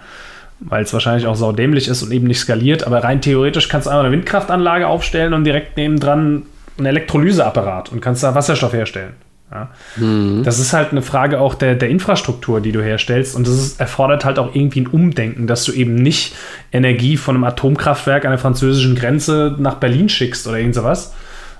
weil 0.59 0.83
es 0.83 0.93
wahrscheinlich 0.93 1.27
auch 1.27 1.35
saudämlich 1.35 1.87
ist 1.87 2.03
und 2.03 2.11
eben 2.11 2.27
nicht 2.27 2.39
skaliert. 2.39 2.85
Aber 2.85 3.03
rein 3.03 3.21
theoretisch 3.21 3.69
kannst 3.69 3.87
du 3.87 3.91
einfach 3.91 4.03
eine 4.03 4.11
Windkraftanlage 4.11 4.87
aufstellen 4.87 5.33
und 5.33 5.43
direkt 5.43 5.77
nebendran 5.77 6.43
ein 6.77 6.85
Elektrolyseapparat 6.85 7.91
und 7.91 8.01
kannst 8.01 8.23
da 8.23 8.35
Wasserstoff 8.35 8.73
herstellen. 8.73 9.13
Ja. 9.51 9.69
Mhm. 9.97 10.43
Das 10.43 10.59
ist 10.59 10.73
halt 10.73 10.91
eine 10.91 11.01
Frage 11.01 11.39
auch 11.39 11.53
der, 11.53 11.75
der 11.75 11.89
Infrastruktur, 11.89 12.61
die 12.61 12.71
du 12.71 12.81
herstellst. 12.81 13.35
Und 13.35 13.47
das 13.47 13.53
ist, 13.53 13.79
erfordert 13.79 14.25
halt 14.25 14.39
auch 14.39 14.55
irgendwie 14.55 14.81
ein 14.81 14.87
Umdenken, 14.87 15.47
dass 15.47 15.63
du 15.63 15.71
eben 15.71 15.95
nicht 15.95 16.35
Energie 16.71 17.15
von 17.15 17.35
einem 17.35 17.43
Atomkraftwerk 17.43 18.25
an 18.25 18.31
der 18.31 18.39
französischen 18.39 18.95
Grenze 18.95 19.55
nach 19.59 19.75
Berlin 19.75 20.09
schickst 20.09 20.47
oder 20.47 20.57
irgend 20.57 20.75
sowas, 20.75 21.13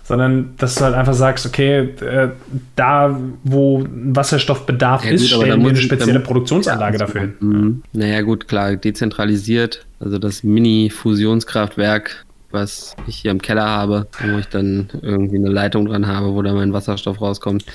sondern 0.06 0.54
dass 0.58 0.76
du 0.76 0.86
halt 0.86 0.94
einfach 0.94 1.15
sagst, 1.15 1.48
okay, 1.48 1.89
äh, 2.02 2.30
da, 2.76 3.20
wo 3.44 3.84
Wasserstoffbedarf 3.89 5.04
ja, 5.04 5.12
ist, 5.12 5.22
gut, 5.22 5.41
stellen 5.41 5.62
wir 5.63 5.70
eine 5.70 5.78
spezielle 5.78 6.20
Produktionsanlage 6.20 6.98
ja, 6.98 7.06
dafür 7.06 7.22
hin. 7.22 7.34
Mhm. 7.39 7.84
Naja, 7.91 8.22
gut, 8.22 8.48
klar, 8.48 8.76
dezentralisiert, 8.76 9.86
also 10.00 10.20
das 10.20 10.44
Mini-Fusionskraftwerk, 10.44 12.24
was 12.52 12.96
ich 13.08 13.18
hier 13.18 13.32
im 13.32 13.41
Keller 13.41 13.68
habe, 13.68 14.08
wo 14.24 14.38
ich 14.38 14.48
dann 14.48 14.89
irgendwie 15.02 15.38
eine 15.38 15.50
Leitung 15.50 15.88
dran 15.88 16.06
habe, 16.06 16.34
wo 16.34 16.41
da 16.44 16.54
mein 16.54 16.72
Wasserstoff 16.72 17.20
rauskommt. 17.20 17.65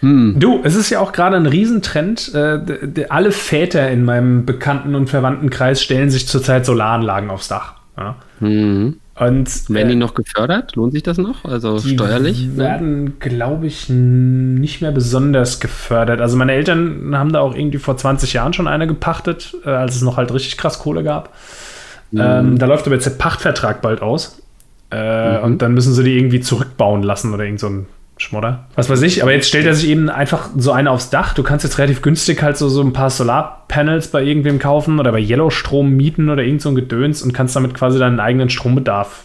Hm. 0.00 0.34
Du, 0.38 0.60
es 0.64 0.74
ist 0.74 0.90
ja 0.90 0.98
auch 0.98 1.12
gerade 1.12 1.36
ein 1.36 1.46
Riesentrend. 1.46 2.34
Äh, 2.34 3.06
alle 3.08 3.30
Väter 3.30 3.90
in 3.90 4.04
meinem 4.04 4.44
Bekannten- 4.44 4.94
und 4.94 5.08
Verwandtenkreis 5.08 5.82
stellen 5.82 6.10
sich 6.10 6.26
zurzeit 6.26 6.66
Solaranlagen 6.66 7.30
aufs 7.30 7.48
Dach. 7.48 7.76
Ja. 7.96 8.16
Mhm. 8.40 8.98
Und, 9.18 9.70
werden 9.70 9.88
die 9.88 9.94
äh, 9.94 9.98
noch 9.98 10.12
gefördert? 10.12 10.76
Lohnt 10.76 10.92
sich 10.92 11.02
das 11.02 11.16
noch? 11.16 11.44
Also 11.46 11.78
die 11.78 11.94
steuerlich? 11.94 12.36
Die 12.36 12.48
ne? 12.48 12.56
werden, 12.58 13.04
ne? 13.04 13.12
glaube 13.18 13.66
ich, 13.66 13.88
nicht 13.88 14.82
mehr 14.82 14.92
besonders 14.92 15.58
gefördert. 15.58 16.20
Also 16.20 16.36
meine 16.36 16.52
Eltern 16.52 17.16
haben 17.16 17.32
da 17.32 17.40
auch 17.40 17.54
irgendwie 17.54 17.78
vor 17.78 17.96
20 17.96 18.34
Jahren 18.34 18.52
schon 18.52 18.68
eine 18.68 18.86
gepachtet, 18.86 19.56
äh, 19.64 19.70
als 19.70 19.96
es 19.96 20.02
noch 20.02 20.18
halt 20.18 20.34
richtig 20.34 20.58
krass 20.58 20.78
Kohle 20.78 21.02
gab. 21.02 21.34
Mhm. 22.10 22.20
Ähm, 22.20 22.58
da 22.58 22.66
läuft 22.66 22.86
aber 22.86 22.94
jetzt 22.94 23.06
der 23.06 23.12
Pachtvertrag 23.12 23.80
bald 23.80 24.02
aus. 24.02 24.42
Äh, 24.90 25.38
mhm. 25.38 25.44
Und 25.44 25.62
dann 25.62 25.72
müssen 25.72 25.94
sie 25.94 26.04
die 26.04 26.16
irgendwie 26.16 26.40
zurückbauen 26.40 27.02
lassen 27.02 27.32
oder 27.32 27.44
irgend 27.44 27.60
so 27.60 27.68
ein 27.68 27.86
Schmodder. 28.26 28.64
Was 28.74 28.90
weiß 28.90 29.02
ich, 29.02 29.22
aber 29.22 29.32
jetzt 29.32 29.48
stellt 29.48 29.66
er 29.66 29.74
sich 29.74 29.88
eben 29.88 30.10
einfach 30.10 30.50
so 30.56 30.72
eine 30.72 30.90
aufs 30.90 31.10
Dach. 31.10 31.32
Du 31.32 31.44
kannst 31.44 31.64
jetzt 31.64 31.78
relativ 31.78 32.02
günstig 32.02 32.42
halt 32.42 32.56
so, 32.56 32.68
so 32.68 32.82
ein 32.82 32.92
paar 32.92 33.08
Solarpanels 33.08 34.08
bei 34.08 34.22
irgendwem 34.24 34.58
kaufen 34.58 34.98
oder 34.98 35.12
bei 35.12 35.20
Yellowstrom 35.20 35.92
mieten 35.92 36.28
oder 36.28 36.42
irgend 36.42 36.60
so 36.60 36.70
ein 36.70 36.74
Gedöns 36.74 37.22
und 37.22 37.32
kannst 37.32 37.54
damit 37.54 37.74
quasi 37.74 38.00
deinen 38.00 38.18
eigenen 38.18 38.50
Strombedarf 38.50 39.24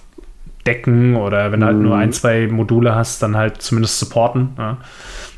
decken 0.68 1.16
oder 1.16 1.52
wenn 1.52 1.62
du 1.62 1.66
halt 1.66 1.78
nur 1.78 1.96
mhm. 1.96 2.02
ein, 2.02 2.12
zwei 2.12 2.46
Module 2.46 2.94
hast, 2.94 3.24
dann 3.24 3.36
halt 3.36 3.64
zumindest 3.64 3.98
supporten. 3.98 4.50
Ja. 4.60 4.78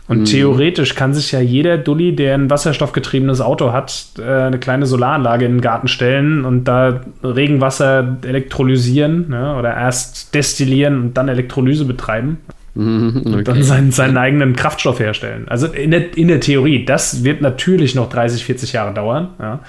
Und 0.10 0.20
mhm. 0.20 0.26
theoretisch 0.26 0.96
kann 0.96 1.14
sich 1.14 1.32
ja 1.32 1.40
jeder 1.40 1.78
Dulli, 1.78 2.14
der 2.14 2.34
ein 2.34 2.50
wasserstoffgetriebenes 2.50 3.40
Auto 3.40 3.72
hat, 3.72 4.08
äh, 4.20 4.24
eine 4.24 4.60
kleine 4.60 4.86
Solaranlage 4.86 5.46
in 5.46 5.54
den 5.54 5.62
Garten 5.62 5.88
stellen 5.88 6.44
und 6.44 6.66
da 6.66 7.00
Regenwasser 7.24 8.18
elektrolysieren 8.26 9.30
ja, 9.32 9.58
oder 9.58 9.74
erst 9.74 10.36
destillieren 10.36 11.02
und 11.02 11.14
dann 11.14 11.30
Elektrolyse 11.30 11.86
betreiben. 11.86 12.40
Mhm, 12.76 13.22
okay. 13.26 13.36
Und 13.36 13.48
dann 13.48 13.64
seinen, 13.64 13.92
seinen 13.92 14.18
eigenen 14.18 14.56
Kraftstoff 14.56 15.00
herstellen. 15.00 15.48
Also 15.48 15.68
in 15.68 15.92
der, 15.92 16.18
in 16.18 16.28
der 16.28 16.40
Theorie, 16.40 16.86
das 16.86 17.24
wird 17.24 17.42
natürlich 17.42 17.94
noch 17.94 18.10
30, 18.10 18.44
40 18.46 18.74
Jahre 18.74 18.94
dauern. 18.94 19.30
Ja. 19.40 19.60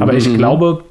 Aber 0.00 0.14
ich 0.14 0.28
mhm. 0.28 0.38
glaube, 0.38 0.84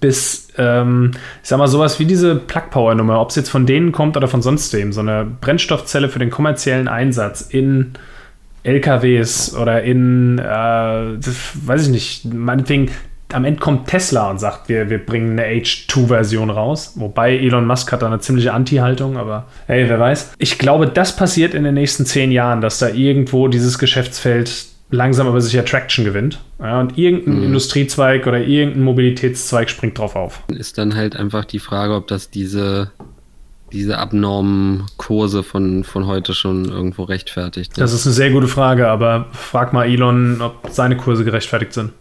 bis, 0.00 0.48
ähm, 0.58 1.12
ich 1.42 1.48
sag 1.48 1.58
mal, 1.58 1.68
sowas 1.68 1.98
wie 1.98 2.04
diese 2.04 2.36
Plug-Power-Nummer, 2.36 3.20
ob 3.20 3.30
es 3.30 3.36
jetzt 3.36 3.48
von 3.48 3.64
denen 3.64 3.92
kommt 3.92 4.16
oder 4.16 4.28
von 4.28 4.42
sonst 4.42 4.72
wem, 4.74 4.92
so 4.92 5.00
eine 5.00 5.26
Brennstoffzelle 5.40 6.08
für 6.08 6.18
den 6.18 6.30
kommerziellen 6.30 6.88
Einsatz 6.88 7.42
in 7.42 7.92
LKWs 8.64 9.56
oder 9.56 9.82
in, 9.82 10.38
äh, 10.38 10.44
weiß 10.44 11.86
ich 11.86 11.88
nicht, 11.88 12.24
meinetwegen 12.26 12.90
am 13.32 13.44
Ende 13.44 13.60
kommt 13.60 13.88
Tesla 13.88 14.30
und 14.30 14.38
sagt, 14.38 14.68
wir, 14.68 14.90
wir 14.90 15.04
bringen 15.04 15.38
eine 15.38 15.60
H2-Version 15.60 16.50
raus. 16.50 16.92
Wobei 16.96 17.36
Elon 17.36 17.66
Musk 17.66 17.92
hat 17.92 18.02
da 18.02 18.06
eine 18.06 18.20
ziemliche 18.20 18.52
Anti-Haltung, 18.52 19.16
aber 19.16 19.46
hey, 19.66 19.88
wer 19.88 20.00
weiß. 20.00 20.32
Ich 20.38 20.58
glaube, 20.58 20.88
das 20.88 21.14
passiert 21.16 21.54
in 21.54 21.64
den 21.64 21.74
nächsten 21.74 22.06
zehn 22.06 22.32
Jahren, 22.32 22.60
dass 22.60 22.78
da 22.78 22.88
irgendwo 22.88 23.48
dieses 23.48 23.78
Geschäftsfeld 23.78 24.66
langsam 24.90 25.26
aber 25.26 25.40
sicher 25.40 25.64
Traction 25.64 26.04
gewinnt. 26.04 26.40
Ja, 26.58 26.80
und 26.80 26.96
irgendein 26.96 27.38
mhm. 27.38 27.44
Industriezweig 27.44 28.26
oder 28.26 28.40
irgendein 28.40 28.84
Mobilitätszweig 28.84 29.68
springt 29.68 29.98
drauf 29.98 30.16
auf. 30.16 30.42
Ist 30.48 30.78
dann 30.78 30.94
halt 30.94 31.16
einfach 31.16 31.44
die 31.44 31.58
Frage, 31.58 31.94
ob 31.94 32.06
das 32.06 32.30
diese, 32.30 32.90
diese 33.72 33.98
abnormen 33.98 34.86
Kurse 34.96 35.42
von, 35.42 35.84
von 35.84 36.06
heute 36.06 36.32
schon 36.32 36.64
irgendwo 36.64 37.02
rechtfertigt. 37.02 37.72
Das 37.76 37.92
ist 37.92 38.06
eine 38.06 38.14
sehr 38.14 38.30
gute 38.30 38.48
Frage, 38.48 38.88
aber 38.88 39.26
frag 39.32 39.74
mal 39.74 39.86
Elon, 39.86 40.40
ob 40.40 40.68
seine 40.70 40.96
Kurse 40.96 41.24
gerechtfertigt 41.24 41.74
sind. 41.74 41.92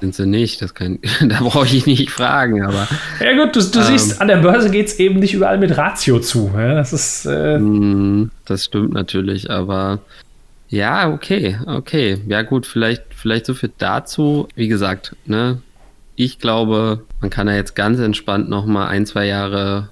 Sind 0.00 0.14
sie 0.14 0.26
nicht, 0.26 0.60
das 0.60 0.74
kann, 0.74 0.98
da 1.20 1.40
brauche 1.40 1.66
ich 1.66 1.86
nicht 1.86 2.10
fragen, 2.10 2.62
aber. 2.62 2.88
Ja, 3.20 3.44
gut, 3.44 3.56
du, 3.56 3.60
du 3.60 3.78
ähm, 3.78 3.84
siehst, 3.84 4.20
an 4.20 4.28
der 4.28 4.38
Börse 4.38 4.70
geht 4.70 4.88
es 4.88 4.98
eben 4.98 5.20
nicht 5.20 5.34
überall 5.34 5.58
mit 5.58 5.76
Ratio 5.76 6.18
zu. 6.18 6.50
Ja, 6.54 6.74
das 6.74 6.92
ist. 6.92 7.26
Äh 7.26 7.58
mm, 7.58 8.30
das 8.44 8.64
stimmt 8.64 8.92
natürlich, 8.92 9.50
aber 9.50 10.00
ja, 10.68 11.12
okay, 11.12 11.58
okay. 11.66 12.18
Ja, 12.26 12.42
gut, 12.42 12.66
vielleicht, 12.66 13.04
vielleicht 13.14 13.46
so 13.46 13.54
viel 13.54 13.70
dazu. 13.78 14.48
Wie 14.56 14.68
gesagt, 14.68 15.14
ne, 15.24 15.62
ich 16.16 16.38
glaube, 16.38 17.04
man 17.20 17.30
kann 17.30 17.48
ja 17.48 17.54
jetzt 17.54 17.74
ganz 17.74 18.00
entspannt 18.00 18.48
nochmal 18.48 18.88
ein, 18.88 19.06
zwei 19.06 19.26
Jahre 19.26 19.90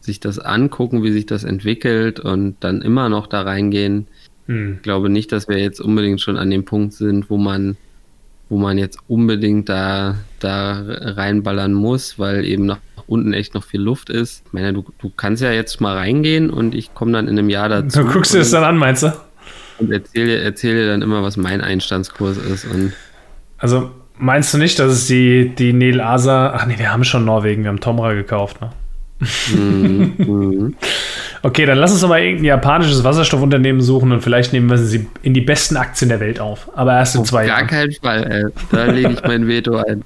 sich 0.00 0.20
das 0.20 0.38
angucken, 0.38 1.02
wie 1.02 1.12
sich 1.12 1.26
das 1.26 1.44
entwickelt 1.44 2.20
und 2.20 2.56
dann 2.60 2.82
immer 2.82 3.08
noch 3.08 3.26
da 3.26 3.42
reingehen. 3.42 4.06
Hm. 4.46 4.74
Ich 4.76 4.82
glaube 4.82 5.08
nicht, 5.08 5.32
dass 5.32 5.48
wir 5.48 5.58
jetzt 5.58 5.80
unbedingt 5.80 6.20
schon 6.20 6.36
an 6.36 6.50
dem 6.50 6.64
Punkt 6.64 6.92
sind, 6.92 7.30
wo 7.30 7.38
man 7.38 7.76
wo 8.48 8.58
man 8.58 8.78
jetzt 8.78 8.98
unbedingt 9.08 9.68
da, 9.68 10.16
da 10.38 10.82
reinballern 10.86 11.72
muss, 11.72 12.18
weil 12.18 12.44
eben 12.44 12.66
nach 12.66 12.78
unten 13.06 13.32
echt 13.32 13.54
noch 13.54 13.64
viel 13.64 13.80
Luft 13.80 14.10
ist. 14.10 14.44
Ich 14.46 14.52
meine, 14.52 14.72
du, 14.72 14.84
du 14.98 15.10
kannst 15.10 15.42
ja 15.42 15.52
jetzt 15.52 15.80
mal 15.80 15.96
reingehen 15.96 16.50
und 16.50 16.74
ich 16.74 16.94
komme 16.94 17.12
dann 17.12 17.28
in 17.28 17.38
einem 17.38 17.50
Jahr 17.50 17.68
dazu. 17.68 18.02
Du 18.02 18.12
guckst 18.12 18.34
dir 18.34 18.38
das 18.38 18.50
dann 18.50 18.64
an, 18.64 18.76
meinst 18.76 19.02
du? 19.02 19.12
Und 19.78 19.90
erzähle 19.90 20.38
erzähl 20.38 20.74
dir 20.74 20.86
dann 20.86 21.02
immer, 21.02 21.22
was 21.22 21.36
mein 21.36 21.60
Einstandskurs 21.60 22.38
ist. 22.38 22.64
Und 22.64 22.92
also 23.58 23.90
Meinst 24.16 24.54
du 24.54 24.58
nicht, 24.58 24.78
dass 24.78 24.92
es 24.92 25.06
die, 25.06 25.54
die 25.56 25.72
Nel 25.72 26.00
Asa. 26.00 26.52
Ach 26.54 26.66
nee, 26.66 26.78
wir 26.78 26.92
haben 26.92 27.04
schon 27.04 27.24
Norwegen, 27.24 27.64
wir 27.64 27.68
haben 27.68 27.80
Tomra 27.80 28.12
gekauft, 28.12 28.60
ne? 28.60 28.70
Mhm. 29.20 30.74
okay, 31.42 31.66
dann 31.66 31.78
lass 31.78 31.92
uns 31.92 32.00
doch 32.00 32.08
mal 32.08 32.20
irgendein 32.20 32.44
japanisches 32.44 33.04
Wasserstoffunternehmen 33.04 33.80
suchen 33.80 34.12
und 34.12 34.20
vielleicht 34.22 34.52
nehmen 34.52 34.68
wir 34.68 34.78
sie 34.78 35.06
in 35.22 35.34
die 35.34 35.40
besten 35.40 35.76
Aktien 35.76 36.08
der 36.08 36.20
Welt 36.20 36.40
auf. 36.40 36.70
Aber 36.74 36.94
erst 36.94 37.14
in 37.14 37.22
auf 37.22 37.28
zwei 37.28 37.46
Jahren. 37.46 37.66
Gar 37.66 37.68
keinen 37.68 37.92
Fall, 37.92 38.24
ey. 38.30 38.44
Da 38.72 38.84
lege 38.86 39.12
ich 39.12 39.22
mein 39.22 39.46
Veto 39.46 39.76
ein. 39.76 40.04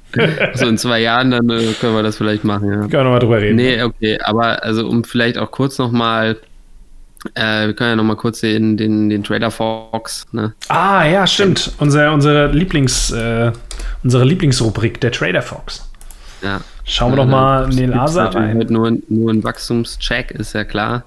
Also 0.52 0.66
in 0.66 0.78
zwei 0.78 1.00
Jahren, 1.00 1.30
dann 1.30 1.48
äh, 1.50 1.72
können 1.80 1.94
wir 1.94 2.02
das 2.02 2.16
vielleicht 2.16 2.44
machen, 2.44 2.68
ja. 2.68 2.78
Können 2.80 2.92
wir 2.92 3.04
nochmal 3.04 3.20
drüber 3.20 3.40
reden. 3.40 3.56
Nee, 3.56 3.82
okay, 3.82 4.18
aber 4.22 4.62
also 4.62 4.86
um 4.86 5.04
vielleicht 5.04 5.38
auch 5.38 5.50
kurz 5.50 5.78
nochmal 5.78 6.36
äh, 7.34 7.66
wir 7.66 7.74
können 7.74 7.90
ja 7.90 7.96
nochmal 7.96 8.16
kurz 8.16 8.40
den, 8.40 8.76
den, 8.76 9.10
den 9.10 9.24
Trader 9.24 9.50
Fox. 9.50 10.26
Ne? 10.32 10.54
Ah, 10.68 11.04
ja, 11.04 11.26
stimmt. 11.26 11.72
Unser, 11.78 12.12
unsere, 12.12 12.48
Lieblings, 12.52 13.10
äh, 13.10 13.50
unsere 14.04 14.24
Lieblingsrubrik, 14.24 15.00
der 15.00 15.12
Trader 15.12 15.42
Fox. 15.42 15.88
Ja. 16.42 16.61
Schauen 16.85 17.12
wir 17.12 17.16
doch 17.16 17.27
mal 17.27 17.70
in 17.70 17.77
den 17.77 17.90
Laser 17.90 18.35
rein. 18.35 18.57
Halt 18.57 18.70
nur, 18.70 18.96
nur 19.09 19.33
ein 19.33 19.44
Wachstumscheck, 19.44 20.31
ist 20.31 20.55
ja 20.55 20.64
klar. 20.64 21.05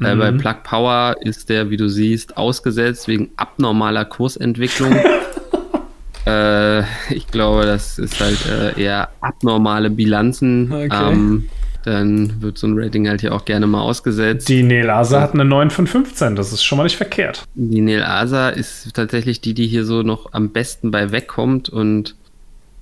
Äh, 0.00 0.14
mhm. 0.14 0.18
Bei 0.18 0.32
Plug 0.32 0.62
Power 0.62 1.16
ist 1.20 1.48
der, 1.48 1.70
wie 1.70 1.76
du 1.76 1.88
siehst, 1.88 2.36
ausgesetzt 2.36 3.08
wegen 3.08 3.30
abnormaler 3.36 4.04
Kursentwicklung. 4.04 4.96
äh, 6.26 6.80
ich 7.12 7.26
glaube, 7.30 7.66
das 7.66 7.98
ist 7.98 8.20
halt 8.20 8.38
äh, 8.46 8.80
eher 8.80 9.08
abnormale 9.20 9.90
Bilanzen. 9.90 10.72
Okay. 10.72 11.12
Ähm, 11.12 11.48
dann 11.84 12.42
wird 12.42 12.58
so 12.58 12.66
ein 12.66 12.78
Rating 12.78 13.08
halt 13.08 13.20
hier 13.20 13.34
auch 13.34 13.44
gerne 13.44 13.66
mal 13.66 13.80
ausgesetzt. 13.80 14.48
Die 14.48 14.62
Nelasa 14.62 15.20
hat 15.20 15.34
eine 15.34 15.44
9 15.44 15.70
von 15.70 15.86
15, 15.86 16.36
das 16.36 16.52
ist 16.52 16.62
schon 16.62 16.76
mal 16.76 16.84
nicht 16.84 16.96
verkehrt. 16.96 17.44
Die 17.54 17.80
Nelasa 17.80 18.50
ist 18.50 18.94
tatsächlich 18.94 19.40
die, 19.40 19.54
die 19.54 19.66
hier 19.66 19.84
so 19.84 20.02
noch 20.02 20.32
am 20.32 20.50
besten 20.50 20.90
bei 20.90 21.12
wegkommt 21.12 21.68
und 21.68 22.14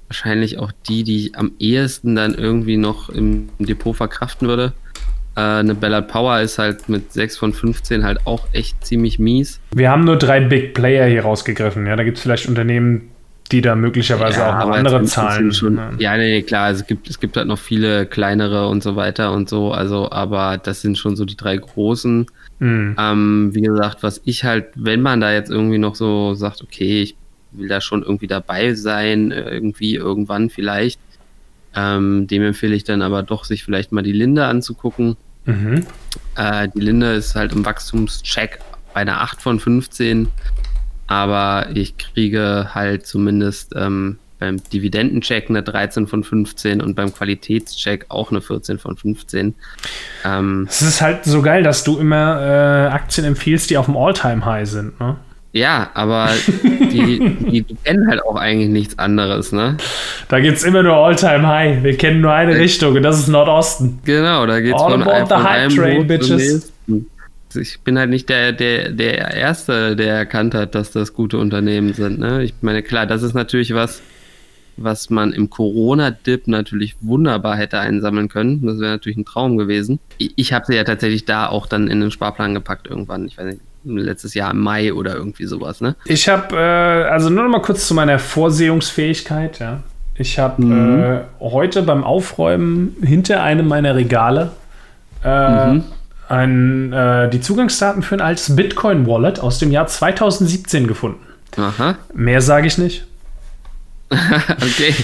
wahrscheinlich 0.09 0.59
auch 0.59 0.73
die, 0.89 1.05
die 1.05 1.27
ich 1.27 1.37
am 1.37 1.53
ehesten 1.59 2.15
dann 2.15 2.35
irgendwie 2.35 2.77
noch 2.77 3.09
im 3.09 3.49
Depot 3.59 3.97
verkraften 3.97 4.49
würde. 4.49 4.73
Äh, 5.37 5.41
eine 5.41 5.75
Ballard 5.75 6.09
Power 6.09 6.41
ist 6.41 6.59
halt 6.59 6.89
mit 6.89 7.13
6 7.13 7.37
von 7.37 7.53
15 7.53 8.05
halt 8.05 8.27
auch 8.27 8.47
echt 8.53 8.85
ziemlich 8.85 9.19
mies. 9.19 9.61
Wir 9.75 9.91
haben 9.91 10.05
nur 10.05 10.17
drei 10.17 10.41
Big 10.41 10.75
Player 10.75 11.07
hier 11.07 11.23
rausgegriffen. 11.23 11.87
Ja, 11.87 11.97
da 11.97 12.05
gibt 12.05 12.17
es 12.17 12.23
vielleicht 12.23 12.49
Unternehmen, 12.49 13.11
die 13.53 13.61
da 13.61 13.77
möglicherweise 13.77 14.41
ja, 14.41 14.59
auch 14.59 14.67
noch 14.67 14.75
andere 14.75 15.05
Zahlen. 15.05 15.53
Schon, 15.53 15.79
ja, 15.99 16.17
nee, 16.17 16.43
klar, 16.43 16.65
also 16.65 16.81
es 16.81 16.87
gibt, 16.87 17.09
es 17.09 17.21
gibt 17.21 17.37
halt 17.37 17.47
noch 17.47 17.59
viele 17.59 18.07
kleinere 18.07 18.69
und 18.69 18.83
so 18.83 18.97
weiter 18.97 19.33
und 19.33 19.49
so, 19.49 19.73
also, 19.73 20.11
aber 20.11 20.59
das 20.59 20.81
sind 20.81 20.99
schon 20.99 21.17
so 21.17 21.25
die 21.25 21.37
drei 21.37 21.57
großen. 21.57 22.27
Mhm. 22.59 22.97
Ähm, 22.99 23.51
wie 23.53 23.61
gesagt, 23.61 24.03
was 24.03 24.21
ich 24.25 24.45
halt, 24.45 24.67
wenn 24.75 25.03
man 25.03 25.21
da 25.21 25.33
jetzt 25.33 25.51
irgendwie 25.51 25.79
noch 25.79 25.95
so 25.95 26.35
sagt, 26.35 26.63
okay, 26.63 27.03
ich 27.03 27.17
will 27.59 27.69
da 27.69 27.81
schon 27.81 28.03
irgendwie 28.03 28.27
dabei 28.27 28.75
sein, 28.75 29.31
irgendwie 29.31 29.95
irgendwann 29.95 30.51
vielleicht, 30.51 31.01
ähm, 31.75 32.27
dem 32.27 32.43
empfehle 32.43 32.75
ich 32.75 32.85
dann 32.85 33.03
aber 33.03 33.23
doch, 33.23 33.45
sich 33.45 33.65
vielleicht 33.65 33.93
mal 33.93 34.03
die 34.03 34.13
Linde 34.13 34.47
anzugucken. 34.47 35.17
Mhm. 35.45 35.87
Äh, 36.37 36.69
die 36.75 36.81
Linde 36.81 37.13
ist 37.13 37.35
halt 37.35 37.53
im 37.53 37.65
Wachstumscheck 37.65 38.61
bei 38.95 39.01
einer 39.01 39.21
8 39.21 39.43
von 39.43 39.61
15 39.61 40.29
aber 41.07 41.69
ich 41.75 41.97
kriege 41.99 42.71
halt 42.75 43.07
zumindest 43.07 43.73
ähm, 43.77 44.19
beim 44.39 44.63
Dividendencheck 44.63 45.49
eine 45.49 45.63
13 45.63 46.07
von 46.07 46.25
15 46.25 46.83
und 46.83 46.95
beim 46.95 47.13
Qualitätscheck 47.13 48.07
auch 48.09 48.31
eine 48.31 48.41
14 48.41 48.79
von 48.79 48.97
15. 48.97 49.55
Ähm, 50.25 50.67
es 50.69 50.83
ist 50.83 51.01
halt 51.01 51.25
so 51.25 51.43
geil, 51.43 51.63
dass 51.63 51.85
du 51.85 51.99
immer 51.99 52.41
äh, 52.41 52.93
Aktien 52.93 53.27
empfiehlst, 53.27 53.71
die 53.71 53.79
auf 53.79 53.87
dem 53.87 53.97
All-Time-High 53.97 54.69
sind, 54.69 55.01
ne? 55.01 55.17
Ja, 55.57 55.91
aber 55.95 56.29
die, 56.63 57.37
die, 57.51 57.65
kennen 57.85 58.09
halt 58.09 58.23
auch 58.23 58.37
eigentlich 58.37 58.69
nichts 58.69 58.99
anderes, 58.99 59.53
ne? 59.53 59.77
Da 60.29 60.41
gibt 60.41 60.59
es 60.59 60.65
immer 60.65 60.83
nur 60.83 60.95
All-Time-High. 60.95 61.83
Wir 61.83 61.97
kennen 61.97 62.21
nur 62.21 62.33
eine 62.33 62.57
Richtung 62.57 62.95
und 62.95 63.03
das 63.03 63.19
ist 63.19 63.29
Nordosten. 63.29 64.01
Genau, 64.05 64.45
da 64.47 64.61
geht 64.61 64.75
es 64.75 64.83
von, 64.83 65.03
von, 65.03 65.27
von 65.27 65.47
einem 65.47 65.75
Train, 65.75 66.07
Bitches 66.07 66.73
ich 67.55 67.81
bin 67.81 67.99
halt 67.99 68.11
nicht 68.11 68.29
der, 68.29 68.53
der, 68.53 68.91
der 68.91 69.35
Erste, 69.35 69.97
der 69.97 70.15
erkannt 70.15 70.55
hat, 70.55 70.75
dass 70.75 70.91
das 70.93 71.13
gute 71.13 71.39
Unternehmen 71.39 71.95
sind. 71.95 72.19
Ne? 72.19 72.43
Ich 72.43 72.55
meine, 72.61 72.83
klar, 72.83 73.07
das 73.07 73.23
ist 73.23 73.35
natürlich 73.35 73.75
was, 73.75 74.03
was 74.77 75.11
man 75.11 75.33
im 75.33 75.49
Corona-Dip 75.49 76.49
natürlich 76.49 76.97
wunderbar 77.01 77.57
hätte 77.57 77.79
einsammeln 77.79 78.29
können. 78.29 78.65
Das 78.67 78.79
wäre 78.79 78.93
natürlich 78.93 79.17
ein 79.17 79.25
Traum 79.25 79.57
gewesen. 79.57 79.99
Ich, 80.19 80.33
ich 80.37 80.53
habe 80.53 80.67
sie 80.67 80.75
ja 80.75 80.85
tatsächlich 80.85 81.25
da 81.25 81.47
auch 81.47 81.67
dann 81.67 81.89
in 81.89 82.01
den 82.01 82.11
Sparplan 82.11 82.55
gepackt 82.55 82.87
irgendwann. 82.87 83.27
Ich 83.27 83.39
weiß 83.39 83.47
nicht, 83.47 83.61
letztes 83.87 84.35
Jahr 84.35 84.51
im 84.51 84.61
Mai 84.61 84.93
oder 84.93 85.15
irgendwie 85.15 85.47
sowas. 85.47 85.81
Ne? 85.81 85.97
Ich 86.05 86.29
habe, 86.29 86.57
äh, 86.57 87.11
also 87.11 87.31
nur 87.31 87.45
noch 87.45 87.51
mal 87.51 87.63
kurz 87.63 87.87
zu 87.87 87.95
meiner 87.95 88.19
Vorsehungsfähigkeit. 88.19 89.59
Ja. 89.59 89.81
Ich 90.15 90.39
habe 90.39 90.63
mhm. 90.63 91.03
äh, 91.03 91.21
heute 91.41 91.83
beim 91.83 92.05
Aufräumen 92.05 92.97
hinter 93.03 93.43
einem 93.43 93.69
meiner 93.69 93.95
Regale 93.95 94.51
äh, 95.25 95.73
mhm 95.73 95.85
ein, 96.29 96.93
äh, 96.93 97.31
die 97.31 97.41
Zugangsdaten 97.41 98.03
für 98.03 98.17
ein 98.17 98.21
altes 98.21 98.55
Bitcoin-Wallet 98.57 99.41
aus 99.41 99.59
dem 99.59 99.71
Jahr 99.71 99.87
2017 99.87 100.87
gefunden. 100.87 101.21
Aha. 101.57 101.97
Mehr 102.15 102.41
sage 102.41 102.67
ich 102.67 102.79
nicht. 102.79 103.07
okay. 104.11 104.95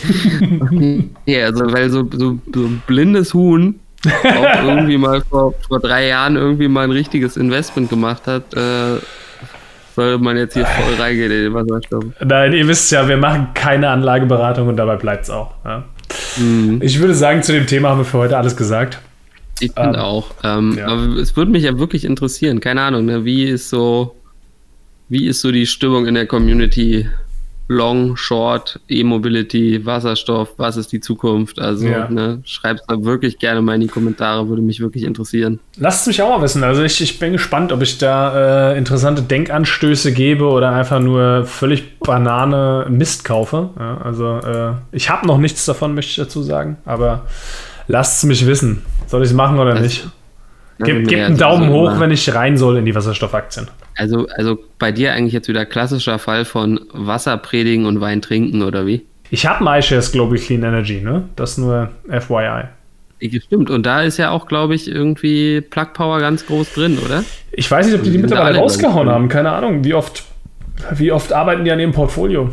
ja, 1.27 1.47
also 1.47 1.73
weil 1.73 1.91
so, 1.91 2.09
so, 2.11 2.39
so 2.53 2.61
ein 2.61 2.83
blindes 2.87 3.35
Huhn 3.35 3.81
auch 4.07 4.63
irgendwie 4.65 4.99
mal 4.99 5.23
vor, 5.23 5.55
vor 5.69 5.81
drei 5.81 6.09
Jahren 6.09 6.37
irgendwie 6.37 6.69
mal 6.69 6.85
ein 6.85 6.91
richtiges 6.91 7.37
Investment 7.37 7.91
gemacht 7.91 8.27
hat, 8.27 8.55
äh, 8.55 8.99
soll 9.95 10.19
man 10.19 10.37
jetzt 10.37 10.55
hier 10.55 10.67
voll 10.67 10.95
reingehen 10.95 11.31
in 11.31 11.43
den 11.45 11.55
Wasserstoff. 11.55 12.05
Nein, 12.25 12.53
ihr 12.53 12.67
wisst 12.67 12.91
ja, 12.93 13.07
wir 13.07 13.17
machen 13.17 13.49
keine 13.55 13.91
Anlageberatung 13.91 14.69
und 14.69 14.77
dabei 14.77 14.97
bleibt 14.97 15.25
es 15.25 15.31
auch. 15.31 15.55
Ja. 15.65 15.85
Mhm. 16.39 16.81
Ich 16.83 16.99
würde 16.99 17.15
sagen, 17.15 17.43
zu 17.43 17.53
dem 17.53 17.67
Thema 17.67 17.91
haben 17.91 17.99
wir 17.99 18.05
für 18.05 18.19
heute 18.19 18.37
alles 18.37 18.57
gesagt. 18.57 18.99
Ich 19.61 19.73
finde 19.73 19.99
ähm, 19.99 20.05
auch. 20.05 20.31
Ähm, 20.43 20.77
ja. 20.77 20.87
Aber 20.87 21.17
es 21.19 21.37
würde 21.37 21.51
mich 21.51 21.63
ja 21.63 21.79
wirklich 21.79 22.05
interessieren. 22.05 22.61
Keine 22.61 22.83
Ahnung, 22.83 23.05
ne? 23.05 23.25
wie 23.25 23.45
ist 23.45 23.69
so, 23.69 24.17
wie 25.09 25.27
ist 25.27 25.41
so 25.41 25.53
die 25.53 25.67
Stimmung 25.67 26.07
in 26.07 26.15
der 26.15 26.27
Community? 26.27 27.09
Long, 27.69 28.17
Short, 28.17 28.81
E-Mobility, 28.89 29.85
Wasserstoff, 29.87 30.55
was 30.57 30.77
ist 30.77 30.93
die 30.93 31.01
Zukunft? 31.01 31.59
Also 31.59 31.87
ja. 31.87 32.09
ne, 32.11 32.41
schreibt 32.45 32.83
da 32.89 33.03
wirklich 33.05 33.39
gerne 33.39 33.63
mal 33.63 33.75
in 33.75 33.83
die 33.83 33.87
Kommentare, 33.89 34.49
würde 34.49 34.63
mich 34.63 34.81
wirklich 34.81 35.05
interessieren. 35.05 35.61
Lasst 35.77 36.03
es 36.03 36.07
mich 36.09 36.23
auch 36.23 36.37
mal 36.37 36.43
wissen. 36.43 36.65
Also 36.65 36.83
ich, 36.83 37.01
ich 37.01 37.19
bin 37.19 37.33
gespannt, 37.33 37.73
ob 37.73 37.83
ich 37.83 37.99
da 37.99 38.73
äh, 38.73 38.79
interessante 38.79 39.23
Denkanstöße 39.23 40.13
gebe 40.13 40.45
oder 40.45 40.73
einfach 40.73 41.01
nur 41.01 41.45
völlig 41.45 41.99
Banane 42.01 42.87
Mist 42.91 43.25
kaufe. 43.25 43.71
Ja, 43.79 43.99
also 43.99 44.39
äh, 44.39 44.73
ich 44.93 45.11
habe 45.11 45.27
noch 45.27 45.39
nichts 45.39 45.65
davon, 45.65 45.95
möchte 45.95 46.11
ich 46.11 46.17
dazu 46.17 46.43
sagen, 46.43 46.77
aber 46.85 47.27
lasst 47.87 48.19
es 48.19 48.25
mich 48.25 48.47
wissen. 48.47 48.83
Soll 49.07 49.23
ich 49.23 49.31
es 49.31 49.35
machen 49.35 49.59
oder 49.59 49.73
also, 49.73 49.83
nicht? 49.83 50.09
Gib, 50.79 51.09
gib 51.09 51.19
einen 51.19 51.37
Daumen 51.37 51.71
hoch, 51.71 51.91
immer. 51.91 52.01
wenn 52.01 52.11
ich 52.11 52.35
rein 52.35 52.57
soll 52.57 52.79
in 52.79 52.85
die 52.85 52.95
Wasserstoffaktien. 52.95 53.69
Also, 53.97 54.27
also 54.37 54.59
bei 54.79 54.91
dir 54.91 55.13
eigentlich 55.13 55.33
jetzt 55.33 55.49
wieder 55.49 55.65
klassischer 55.67 56.19
Fall 56.19 56.45
von 56.45 56.81
Wasser 56.93 57.37
predigen 57.37 57.87
und 57.87 58.01
Wein 58.01 58.23
trinken, 58.23 58.63
oder 58.63 58.87
wie? 58.87 59.03
Ich 59.31 59.47
habe 59.47 59.69
ein 59.69 59.79
iShares 59.79 60.13
Global 60.13 60.39
Clean 60.39 60.63
Energy, 60.63 61.01
ne? 61.01 61.25
Das 61.37 61.57
nur 61.59 61.91
FYI. 62.09 62.65
Stimmt, 63.41 63.71
und 63.71 63.87
da 63.87 64.03
ist 64.03 64.17
ja 64.17 64.31
auch, 64.31 64.47
glaube 64.47 64.75
ich, 64.75 64.89
irgendwie 64.89 65.61
Plug 65.61 65.93
Power 65.95 66.19
ganz 66.19 66.45
groß 66.45 66.73
drin, 66.75 66.99
oder? 66.99 67.23
Ich 67.53 67.71
weiß 67.71 67.87
nicht, 67.87 67.95
ob 67.95 68.03
die 68.03 68.11
die 68.11 68.19
mittlerweile 68.19 68.59
rausgehauen 68.59 69.09
haben, 69.09 69.29
keine 69.29 69.53
Ahnung. 69.53 69.85
Wie 69.85 69.95
oft, 69.95 70.25
wie 70.93 71.13
oft 71.13 71.33
arbeiten 71.33 71.65
die 71.65 71.71
an 71.71 71.79
ihrem 71.79 71.93
Portfolio? 71.93 72.51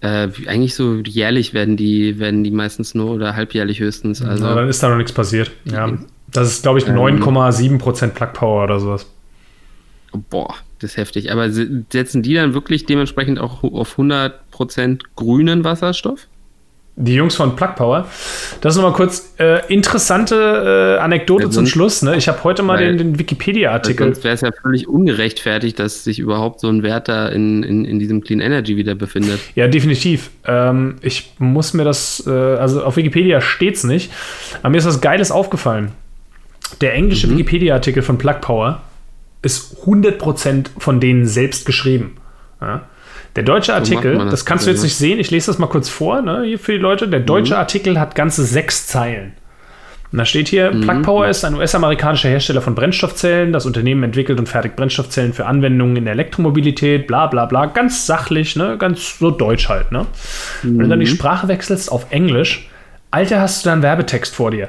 Äh, 0.00 0.28
eigentlich 0.46 0.74
so 0.74 0.96
jährlich 0.96 1.54
werden 1.54 1.76
die, 1.76 2.18
werden 2.18 2.42
die 2.42 2.50
meistens 2.50 2.94
nur 2.94 3.12
oder 3.12 3.36
halbjährlich 3.36 3.80
höchstens. 3.80 4.20
Also, 4.20 4.44
ja, 4.44 4.54
dann 4.54 4.68
ist 4.68 4.82
da 4.82 4.88
noch 4.88 4.96
nichts 4.96 5.12
passiert. 5.12 5.52
Ja. 5.64 5.96
Das 6.34 6.48
ist, 6.48 6.62
glaube 6.62 6.80
ich, 6.80 6.84
9,7% 6.84 8.02
ähm, 8.02 8.10
Plug 8.10 8.32
Power 8.34 8.64
oder 8.64 8.80
sowas. 8.80 9.06
Boah, 10.12 10.54
das 10.80 10.90
ist 10.90 10.96
heftig. 10.96 11.32
Aber 11.32 11.48
setzen 11.50 12.22
die 12.22 12.34
dann 12.34 12.54
wirklich 12.54 12.84
dementsprechend 12.86 13.38
auch 13.38 13.62
auf 13.62 13.98
100% 13.98 15.00
grünen 15.16 15.64
Wasserstoff? 15.64 16.26
Die 16.96 17.14
Jungs 17.14 17.34
von 17.34 17.56
Plug 17.56 17.74
Power. 17.76 18.08
Das 18.60 18.74
ist 18.74 18.76
nochmal 18.80 18.96
kurz 18.96 19.34
äh, 19.38 19.66
interessante 19.72 20.96
äh, 20.96 21.00
Anekdote 21.00 21.44
ja, 21.44 21.50
zum 21.50 21.66
Schluss. 21.66 22.02
Ne? 22.02 22.16
Ich 22.16 22.28
habe 22.28 22.42
heute 22.44 22.62
mal 22.62 22.78
den, 22.78 22.98
den 22.98 23.18
Wikipedia-Artikel. 23.18 24.06
Sonst 24.06 24.24
wäre 24.24 24.34
es 24.34 24.40
ja 24.42 24.50
völlig 24.52 24.88
ungerechtfertigt, 24.88 25.78
dass 25.78 26.04
sich 26.04 26.20
überhaupt 26.20 26.60
so 26.60 26.68
ein 26.68 26.84
Wert 26.84 27.08
da 27.08 27.28
in, 27.28 27.64
in, 27.64 27.84
in 27.84 27.98
diesem 27.98 28.22
Clean 28.22 28.40
Energy 28.40 28.76
wieder 28.76 28.94
befindet. 28.94 29.40
Ja, 29.56 29.66
definitiv. 29.66 30.30
Ähm, 30.46 30.96
ich 31.00 31.32
muss 31.38 31.74
mir 31.74 31.84
das, 31.84 32.24
äh, 32.26 32.30
also 32.30 32.84
auf 32.84 32.96
Wikipedia 32.96 33.40
steht 33.40 33.74
es 33.74 33.84
nicht, 33.84 34.12
aber 34.62 34.70
mir 34.70 34.78
ist 34.78 34.86
was 34.86 35.00
Geiles 35.00 35.32
aufgefallen. 35.32 35.92
Der 36.80 36.94
englische 36.94 37.26
mhm. 37.26 37.32
Wikipedia-Artikel 37.32 38.02
von 38.02 38.18
Plug 38.18 38.40
Power 38.40 38.82
ist 39.42 39.76
100% 39.84 40.66
von 40.78 41.00
denen 41.00 41.26
selbst 41.26 41.66
geschrieben. 41.66 42.16
Ja? 42.60 42.82
Der 43.36 43.42
deutsche 43.42 43.74
Artikel, 43.74 44.16
das, 44.16 44.30
das, 44.30 44.44
kannst 44.44 44.66
du 44.66 44.70
jetzt 44.70 44.82
nicht 44.82 44.94
sehen, 44.94 45.18
ich 45.18 45.30
lese 45.30 45.48
das 45.48 45.58
mal 45.58 45.66
kurz 45.66 45.88
vor, 45.88 46.22
ne, 46.22 46.44
hier 46.44 46.58
für 46.58 46.72
die 46.72 46.78
Leute. 46.78 47.08
Der 47.08 47.20
deutsche 47.20 47.54
mhm. 47.54 47.60
Artikel 47.60 47.98
hat 47.98 48.14
ganze 48.14 48.44
sechs 48.44 48.86
Zeilen. 48.86 49.32
Und 50.12 50.18
da 50.18 50.24
steht 50.24 50.46
hier, 50.46 50.72
mhm. 50.72 50.82
Plug 50.82 51.02
Power 51.02 51.26
ist 51.26 51.44
ein 51.44 51.56
US-amerikanischer 51.56 52.28
Hersteller 52.28 52.62
von 52.62 52.76
Brennstoffzellen. 52.76 53.52
Das 53.52 53.66
Unternehmen 53.66 54.04
entwickelt 54.04 54.38
und 54.38 54.48
fertigt 54.48 54.76
Brennstoffzellen 54.76 55.32
für 55.32 55.46
Anwendungen 55.46 55.96
in 55.96 56.04
der 56.04 56.12
Elektromobilität, 56.12 57.08
bla 57.08 57.26
bla 57.26 57.46
bla. 57.46 57.66
Ganz 57.66 58.06
sachlich, 58.06 58.54
ne? 58.54 58.78
Ganz 58.78 59.18
so 59.18 59.32
deutsch 59.32 59.68
halt, 59.68 59.90
ne? 59.90 60.06
Mhm. 60.62 60.78
Wenn 60.78 60.78
du 60.78 60.88
dann 60.90 61.00
die 61.00 61.06
mhm. 61.06 61.16
Sprache 61.16 61.48
wechselst 61.48 61.90
auf 61.90 62.06
Englisch, 62.10 62.68
Alter, 63.10 63.40
hast 63.40 63.64
du 63.64 63.68
da 63.68 63.72
einen 63.72 63.82
Werbetext 63.82 64.36
vor 64.36 64.52
dir. 64.52 64.68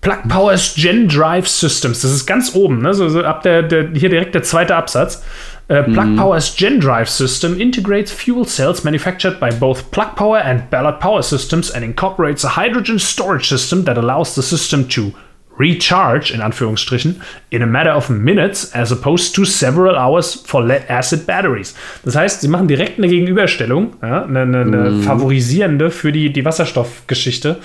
Plug 0.00 0.28
Powers 0.28 0.74
Gen 0.76 1.08
Drive 1.08 1.48
Systems. 1.48 2.02
Das 2.02 2.12
ist 2.12 2.26
ganz 2.26 2.54
oben, 2.54 2.82
ne? 2.82 2.94
so, 2.94 3.08
so 3.08 3.24
ab 3.24 3.42
der, 3.42 3.62
der, 3.62 3.88
hier 3.94 4.08
direkt 4.08 4.34
der 4.34 4.42
zweite 4.42 4.76
Absatz. 4.76 5.24
Uh, 5.70 5.82
Plug 5.82 6.06
mm. 6.06 6.16
Power's 6.16 6.56
Gen 6.56 6.80
Drive 6.80 7.10
system 7.10 7.60
integrates 7.60 8.10
fuel 8.10 8.46
cells 8.46 8.84
manufactured 8.84 9.38
by 9.38 9.50
both 9.50 9.90
Plug 9.90 10.16
Power 10.16 10.38
and 10.42 10.70
Ballard 10.70 10.98
Power 10.98 11.22
Systems 11.22 11.70
and 11.70 11.84
incorporates 11.84 12.42
a 12.42 12.56
hydrogen 12.56 12.98
storage 12.98 13.48
system 13.48 13.84
that 13.84 13.98
allows 13.98 14.34
the 14.34 14.42
system 14.42 14.88
to 14.88 15.12
recharge, 15.58 16.30
in 16.32 16.40
Anführungsstrichen, 16.40 17.20
in 17.50 17.62
a 17.62 17.66
matter 17.66 17.94
of 17.94 18.08
minutes 18.08 18.72
as 18.74 18.92
opposed 18.92 19.34
to 19.34 19.44
several 19.44 19.96
hours 19.96 20.34
for 20.34 20.64
lead-acid 20.64 21.26
batteries. 21.26 21.74
Das 22.04 22.16
heißt, 22.16 22.40
sie 22.40 22.48
machen 22.48 22.68
direkt 22.68 22.96
eine 22.98 23.08
Gegenüberstellung, 23.08 23.96
ja, 24.00 24.24
eine, 24.24 24.42
eine, 24.42 24.60
eine 24.62 24.90
mm. 24.90 25.02
favorisierende 25.02 25.90
für 25.90 26.12
die, 26.12 26.32
die 26.32 26.44
Wasserstoffgeschichte 26.46 27.58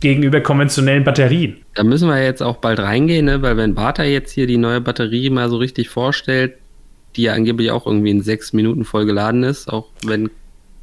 gegenüber 0.00 0.40
konventionellen 0.40 1.04
Batterien. 1.04 1.56
Da 1.74 1.84
müssen 1.84 2.08
wir 2.08 2.22
jetzt 2.22 2.42
auch 2.42 2.56
bald 2.56 2.80
reingehen, 2.80 3.26
ne? 3.26 3.42
weil 3.42 3.56
wenn 3.56 3.74
Bata 3.74 4.02
jetzt 4.02 4.32
hier 4.32 4.46
die 4.46 4.56
neue 4.56 4.80
Batterie 4.80 5.30
mal 5.30 5.48
so 5.48 5.58
richtig 5.58 5.88
vorstellt, 5.88 6.54
die 7.16 7.22
ja 7.22 7.34
angeblich 7.34 7.70
auch 7.70 7.86
irgendwie 7.86 8.10
in 8.10 8.22
sechs 8.22 8.52
Minuten 8.52 8.84
voll 8.84 9.06
geladen 9.06 9.42
ist, 9.42 9.72
auch 9.72 9.86
wenn 10.04 10.30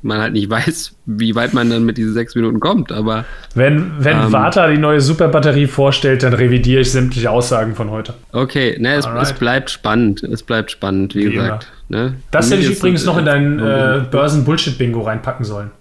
man 0.01 0.19
halt 0.19 0.33
nicht 0.33 0.49
weiß, 0.49 0.95
wie 1.05 1.35
weit 1.35 1.53
man 1.53 1.69
dann 1.69 1.83
mit 1.83 1.97
diesen 1.97 2.13
sechs 2.13 2.35
Minuten 2.35 2.59
kommt. 2.59 2.91
Aber 2.91 3.25
wenn, 3.55 3.91
wenn 3.99 4.17
ähm, 4.17 4.31
Vata 4.31 4.69
die 4.69 4.77
neue 4.77 5.01
Superbatterie 5.01 5.67
vorstellt, 5.67 6.23
dann 6.23 6.33
revidiere 6.33 6.81
ich 6.81 6.91
sämtliche 6.91 7.31
Aussagen 7.31 7.75
von 7.75 7.89
heute. 7.89 8.13
Okay, 8.31 8.77
ne, 8.79 8.95
es, 8.95 9.07
es 9.21 9.33
bleibt 9.33 9.69
spannend. 9.69 10.23
Es 10.23 10.43
bleibt 10.43 10.71
spannend, 10.71 11.15
wie, 11.15 11.27
wie 11.27 11.33
gesagt. 11.33 11.71
Ne? 11.89 12.15
Das 12.31 12.51
hätte 12.51 12.61
ich 12.61 12.77
übrigens 12.77 13.05
noch 13.05 13.17
in 13.17 13.25
dein 13.25 13.59
äh, 13.59 14.01
Börsen-Bullshit-Bingo 14.11 15.01
reinpacken 15.01 15.45
sollen. 15.45 15.71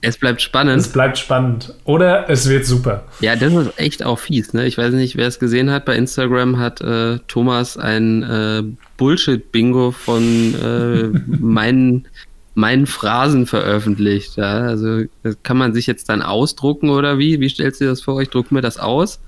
Es 0.00 0.18
bleibt 0.18 0.42
spannend. 0.42 0.78
Es 0.78 0.88
bleibt 0.88 1.18
spannend. 1.18 1.74
Oder 1.84 2.28
es 2.28 2.48
wird 2.48 2.66
super. 2.66 3.04
Ja, 3.20 3.34
das 3.34 3.52
ist 3.52 3.78
echt 3.78 4.04
auch 4.04 4.18
fies. 4.18 4.52
Ne? 4.52 4.66
Ich 4.66 4.78
weiß 4.78 4.92
nicht, 4.92 5.16
wer 5.16 5.26
es 5.26 5.38
gesehen 5.38 5.70
hat. 5.70 5.84
Bei 5.84 5.96
Instagram 5.96 6.58
hat 6.58 6.80
äh, 6.80 7.18
Thomas 7.26 7.76
ein 7.76 8.22
äh, 8.22 8.62
Bullshit-Bingo 8.98 9.92
von 9.92 10.54
äh, 10.54 11.04
meinen, 11.26 12.06
meinen 12.54 12.86
Phrasen 12.86 13.46
veröffentlicht. 13.46 14.36
Ja? 14.36 14.60
Also 14.60 15.04
kann 15.42 15.56
man 15.56 15.72
sich 15.74 15.86
jetzt 15.86 16.08
dann 16.08 16.22
ausdrucken 16.22 16.90
oder 16.90 17.18
wie? 17.18 17.40
Wie 17.40 17.48
stellst 17.48 17.80
du 17.80 17.84
dir 17.86 17.90
das 17.90 18.02
vor? 18.02 18.20
Ich 18.20 18.28
drucke 18.28 18.52
mir 18.52 18.62
das 18.62 18.78
aus. 18.78 19.20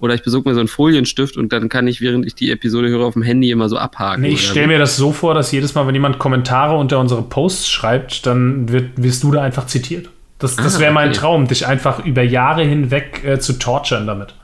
Oder 0.00 0.14
ich 0.14 0.22
besuche 0.22 0.48
mir 0.48 0.54
so 0.54 0.60
einen 0.60 0.68
Folienstift 0.68 1.36
und 1.36 1.52
dann 1.52 1.68
kann 1.68 1.88
ich, 1.88 2.00
während 2.00 2.24
ich 2.24 2.34
die 2.34 2.50
Episode 2.50 2.88
höre, 2.88 3.04
auf 3.04 3.14
dem 3.14 3.22
Handy 3.22 3.50
immer 3.50 3.68
so 3.68 3.76
abhaken. 3.76 4.22
Nee, 4.22 4.30
ich 4.30 4.46
stelle 4.46 4.68
mir 4.68 4.78
das 4.78 4.96
so 4.96 5.12
vor, 5.12 5.34
dass 5.34 5.50
jedes 5.50 5.74
Mal, 5.74 5.86
wenn 5.86 5.94
jemand 5.94 6.18
Kommentare 6.18 6.76
unter 6.76 7.00
unsere 7.00 7.22
Posts 7.22 7.68
schreibt, 7.68 8.26
dann 8.26 8.70
wird, 8.70 8.90
wirst 8.96 9.24
du 9.24 9.32
da 9.32 9.42
einfach 9.42 9.66
zitiert. 9.66 10.08
Das, 10.38 10.54
das 10.54 10.76
ah, 10.76 10.80
wäre 10.80 10.92
mein 10.92 11.08
okay. 11.08 11.18
Traum, 11.18 11.48
dich 11.48 11.66
einfach 11.66 12.04
über 12.04 12.22
Jahre 12.22 12.62
hinweg 12.62 13.24
äh, 13.24 13.40
zu 13.40 13.58
torturen 13.58 14.06
damit. 14.06 14.34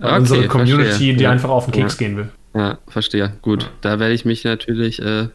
Okay, 0.00 0.16
unsere 0.16 0.48
Community, 0.48 0.88
verstehe. 0.88 1.14
die 1.14 1.22
ja. 1.22 1.30
einfach 1.30 1.50
auf 1.50 1.66
den 1.66 1.72
Keks 1.72 1.98
ja. 2.00 2.06
gehen 2.06 2.16
will. 2.16 2.28
Ja, 2.54 2.78
verstehe. 2.88 3.32
Gut, 3.42 3.70
da 3.80 4.00
werde 4.00 4.14
ich 4.14 4.24
mich 4.24 4.44
natürlich 4.44 5.00
äh, 5.00 5.28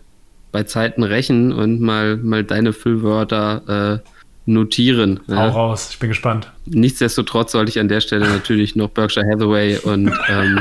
bei 0.51 0.63
Zeiten 0.63 1.03
rächen 1.03 1.53
und 1.53 1.79
mal, 1.79 2.17
mal 2.17 2.43
deine 2.43 2.73
Füllwörter 2.73 4.01
äh, 4.03 4.09
notieren. 4.45 5.19
Hau 5.27 5.33
ja. 5.33 5.49
raus, 5.49 5.89
ich 5.91 5.99
bin 5.99 6.09
gespannt. 6.09 6.51
Nichtsdestotrotz 6.65 7.51
sollte 7.51 7.69
ich 7.69 7.79
an 7.79 7.87
der 7.87 8.01
Stelle 8.01 8.27
natürlich 8.27 8.75
noch 8.75 8.89
Berkshire 8.89 9.25
Hathaway 9.29 9.77
und, 9.77 10.11
ähm, 10.29 10.59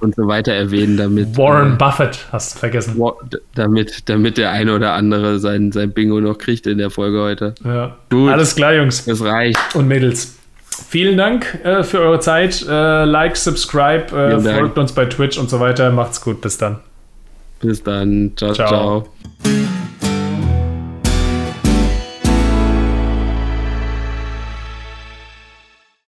und 0.00 0.14
so 0.14 0.26
weiter 0.26 0.52
erwähnen, 0.52 0.96
damit. 0.96 1.36
Warren 1.36 1.74
äh, 1.74 1.76
Buffett 1.76 2.26
hast 2.32 2.54
du 2.54 2.58
vergessen. 2.58 3.00
Damit, 3.54 4.08
damit 4.08 4.38
der 4.38 4.52
eine 4.52 4.74
oder 4.74 4.92
andere 4.92 5.38
sein, 5.38 5.72
sein 5.72 5.92
Bingo 5.92 6.20
noch 6.20 6.38
kriegt 6.38 6.66
in 6.66 6.78
der 6.78 6.90
Folge 6.90 7.20
heute. 7.20 7.54
Ja. 7.64 7.96
Gut. 8.10 8.30
Alles 8.30 8.54
klar, 8.54 8.74
Jungs. 8.74 9.06
Es 9.06 9.22
reicht. 9.22 9.58
Und 9.74 9.88
Mädels. 9.88 10.36
Vielen 10.88 11.16
Dank 11.16 11.58
äh, 11.64 11.82
für 11.82 12.00
eure 12.00 12.20
Zeit. 12.20 12.64
Äh, 12.68 13.04
like, 13.04 13.36
subscribe, 13.36 14.16
äh, 14.16 14.40
folgt 14.40 14.78
uns 14.78 14.92
bei 14.92 15.06
Twitch 15.06 15.36
und 15.36 15.50
so 15.50 15.58
weiter. 15.60 15.90
Macht's 15.90 16.20
gut. 16.20 16.40
Bis 16.40 16.56
dann. 16.56 16.78
Bis 17.60 17.82
dann. 17.82 18.32
ciao. 18.36 18.52
ciao. 18.52 18.68
ciao. 18.68 19.87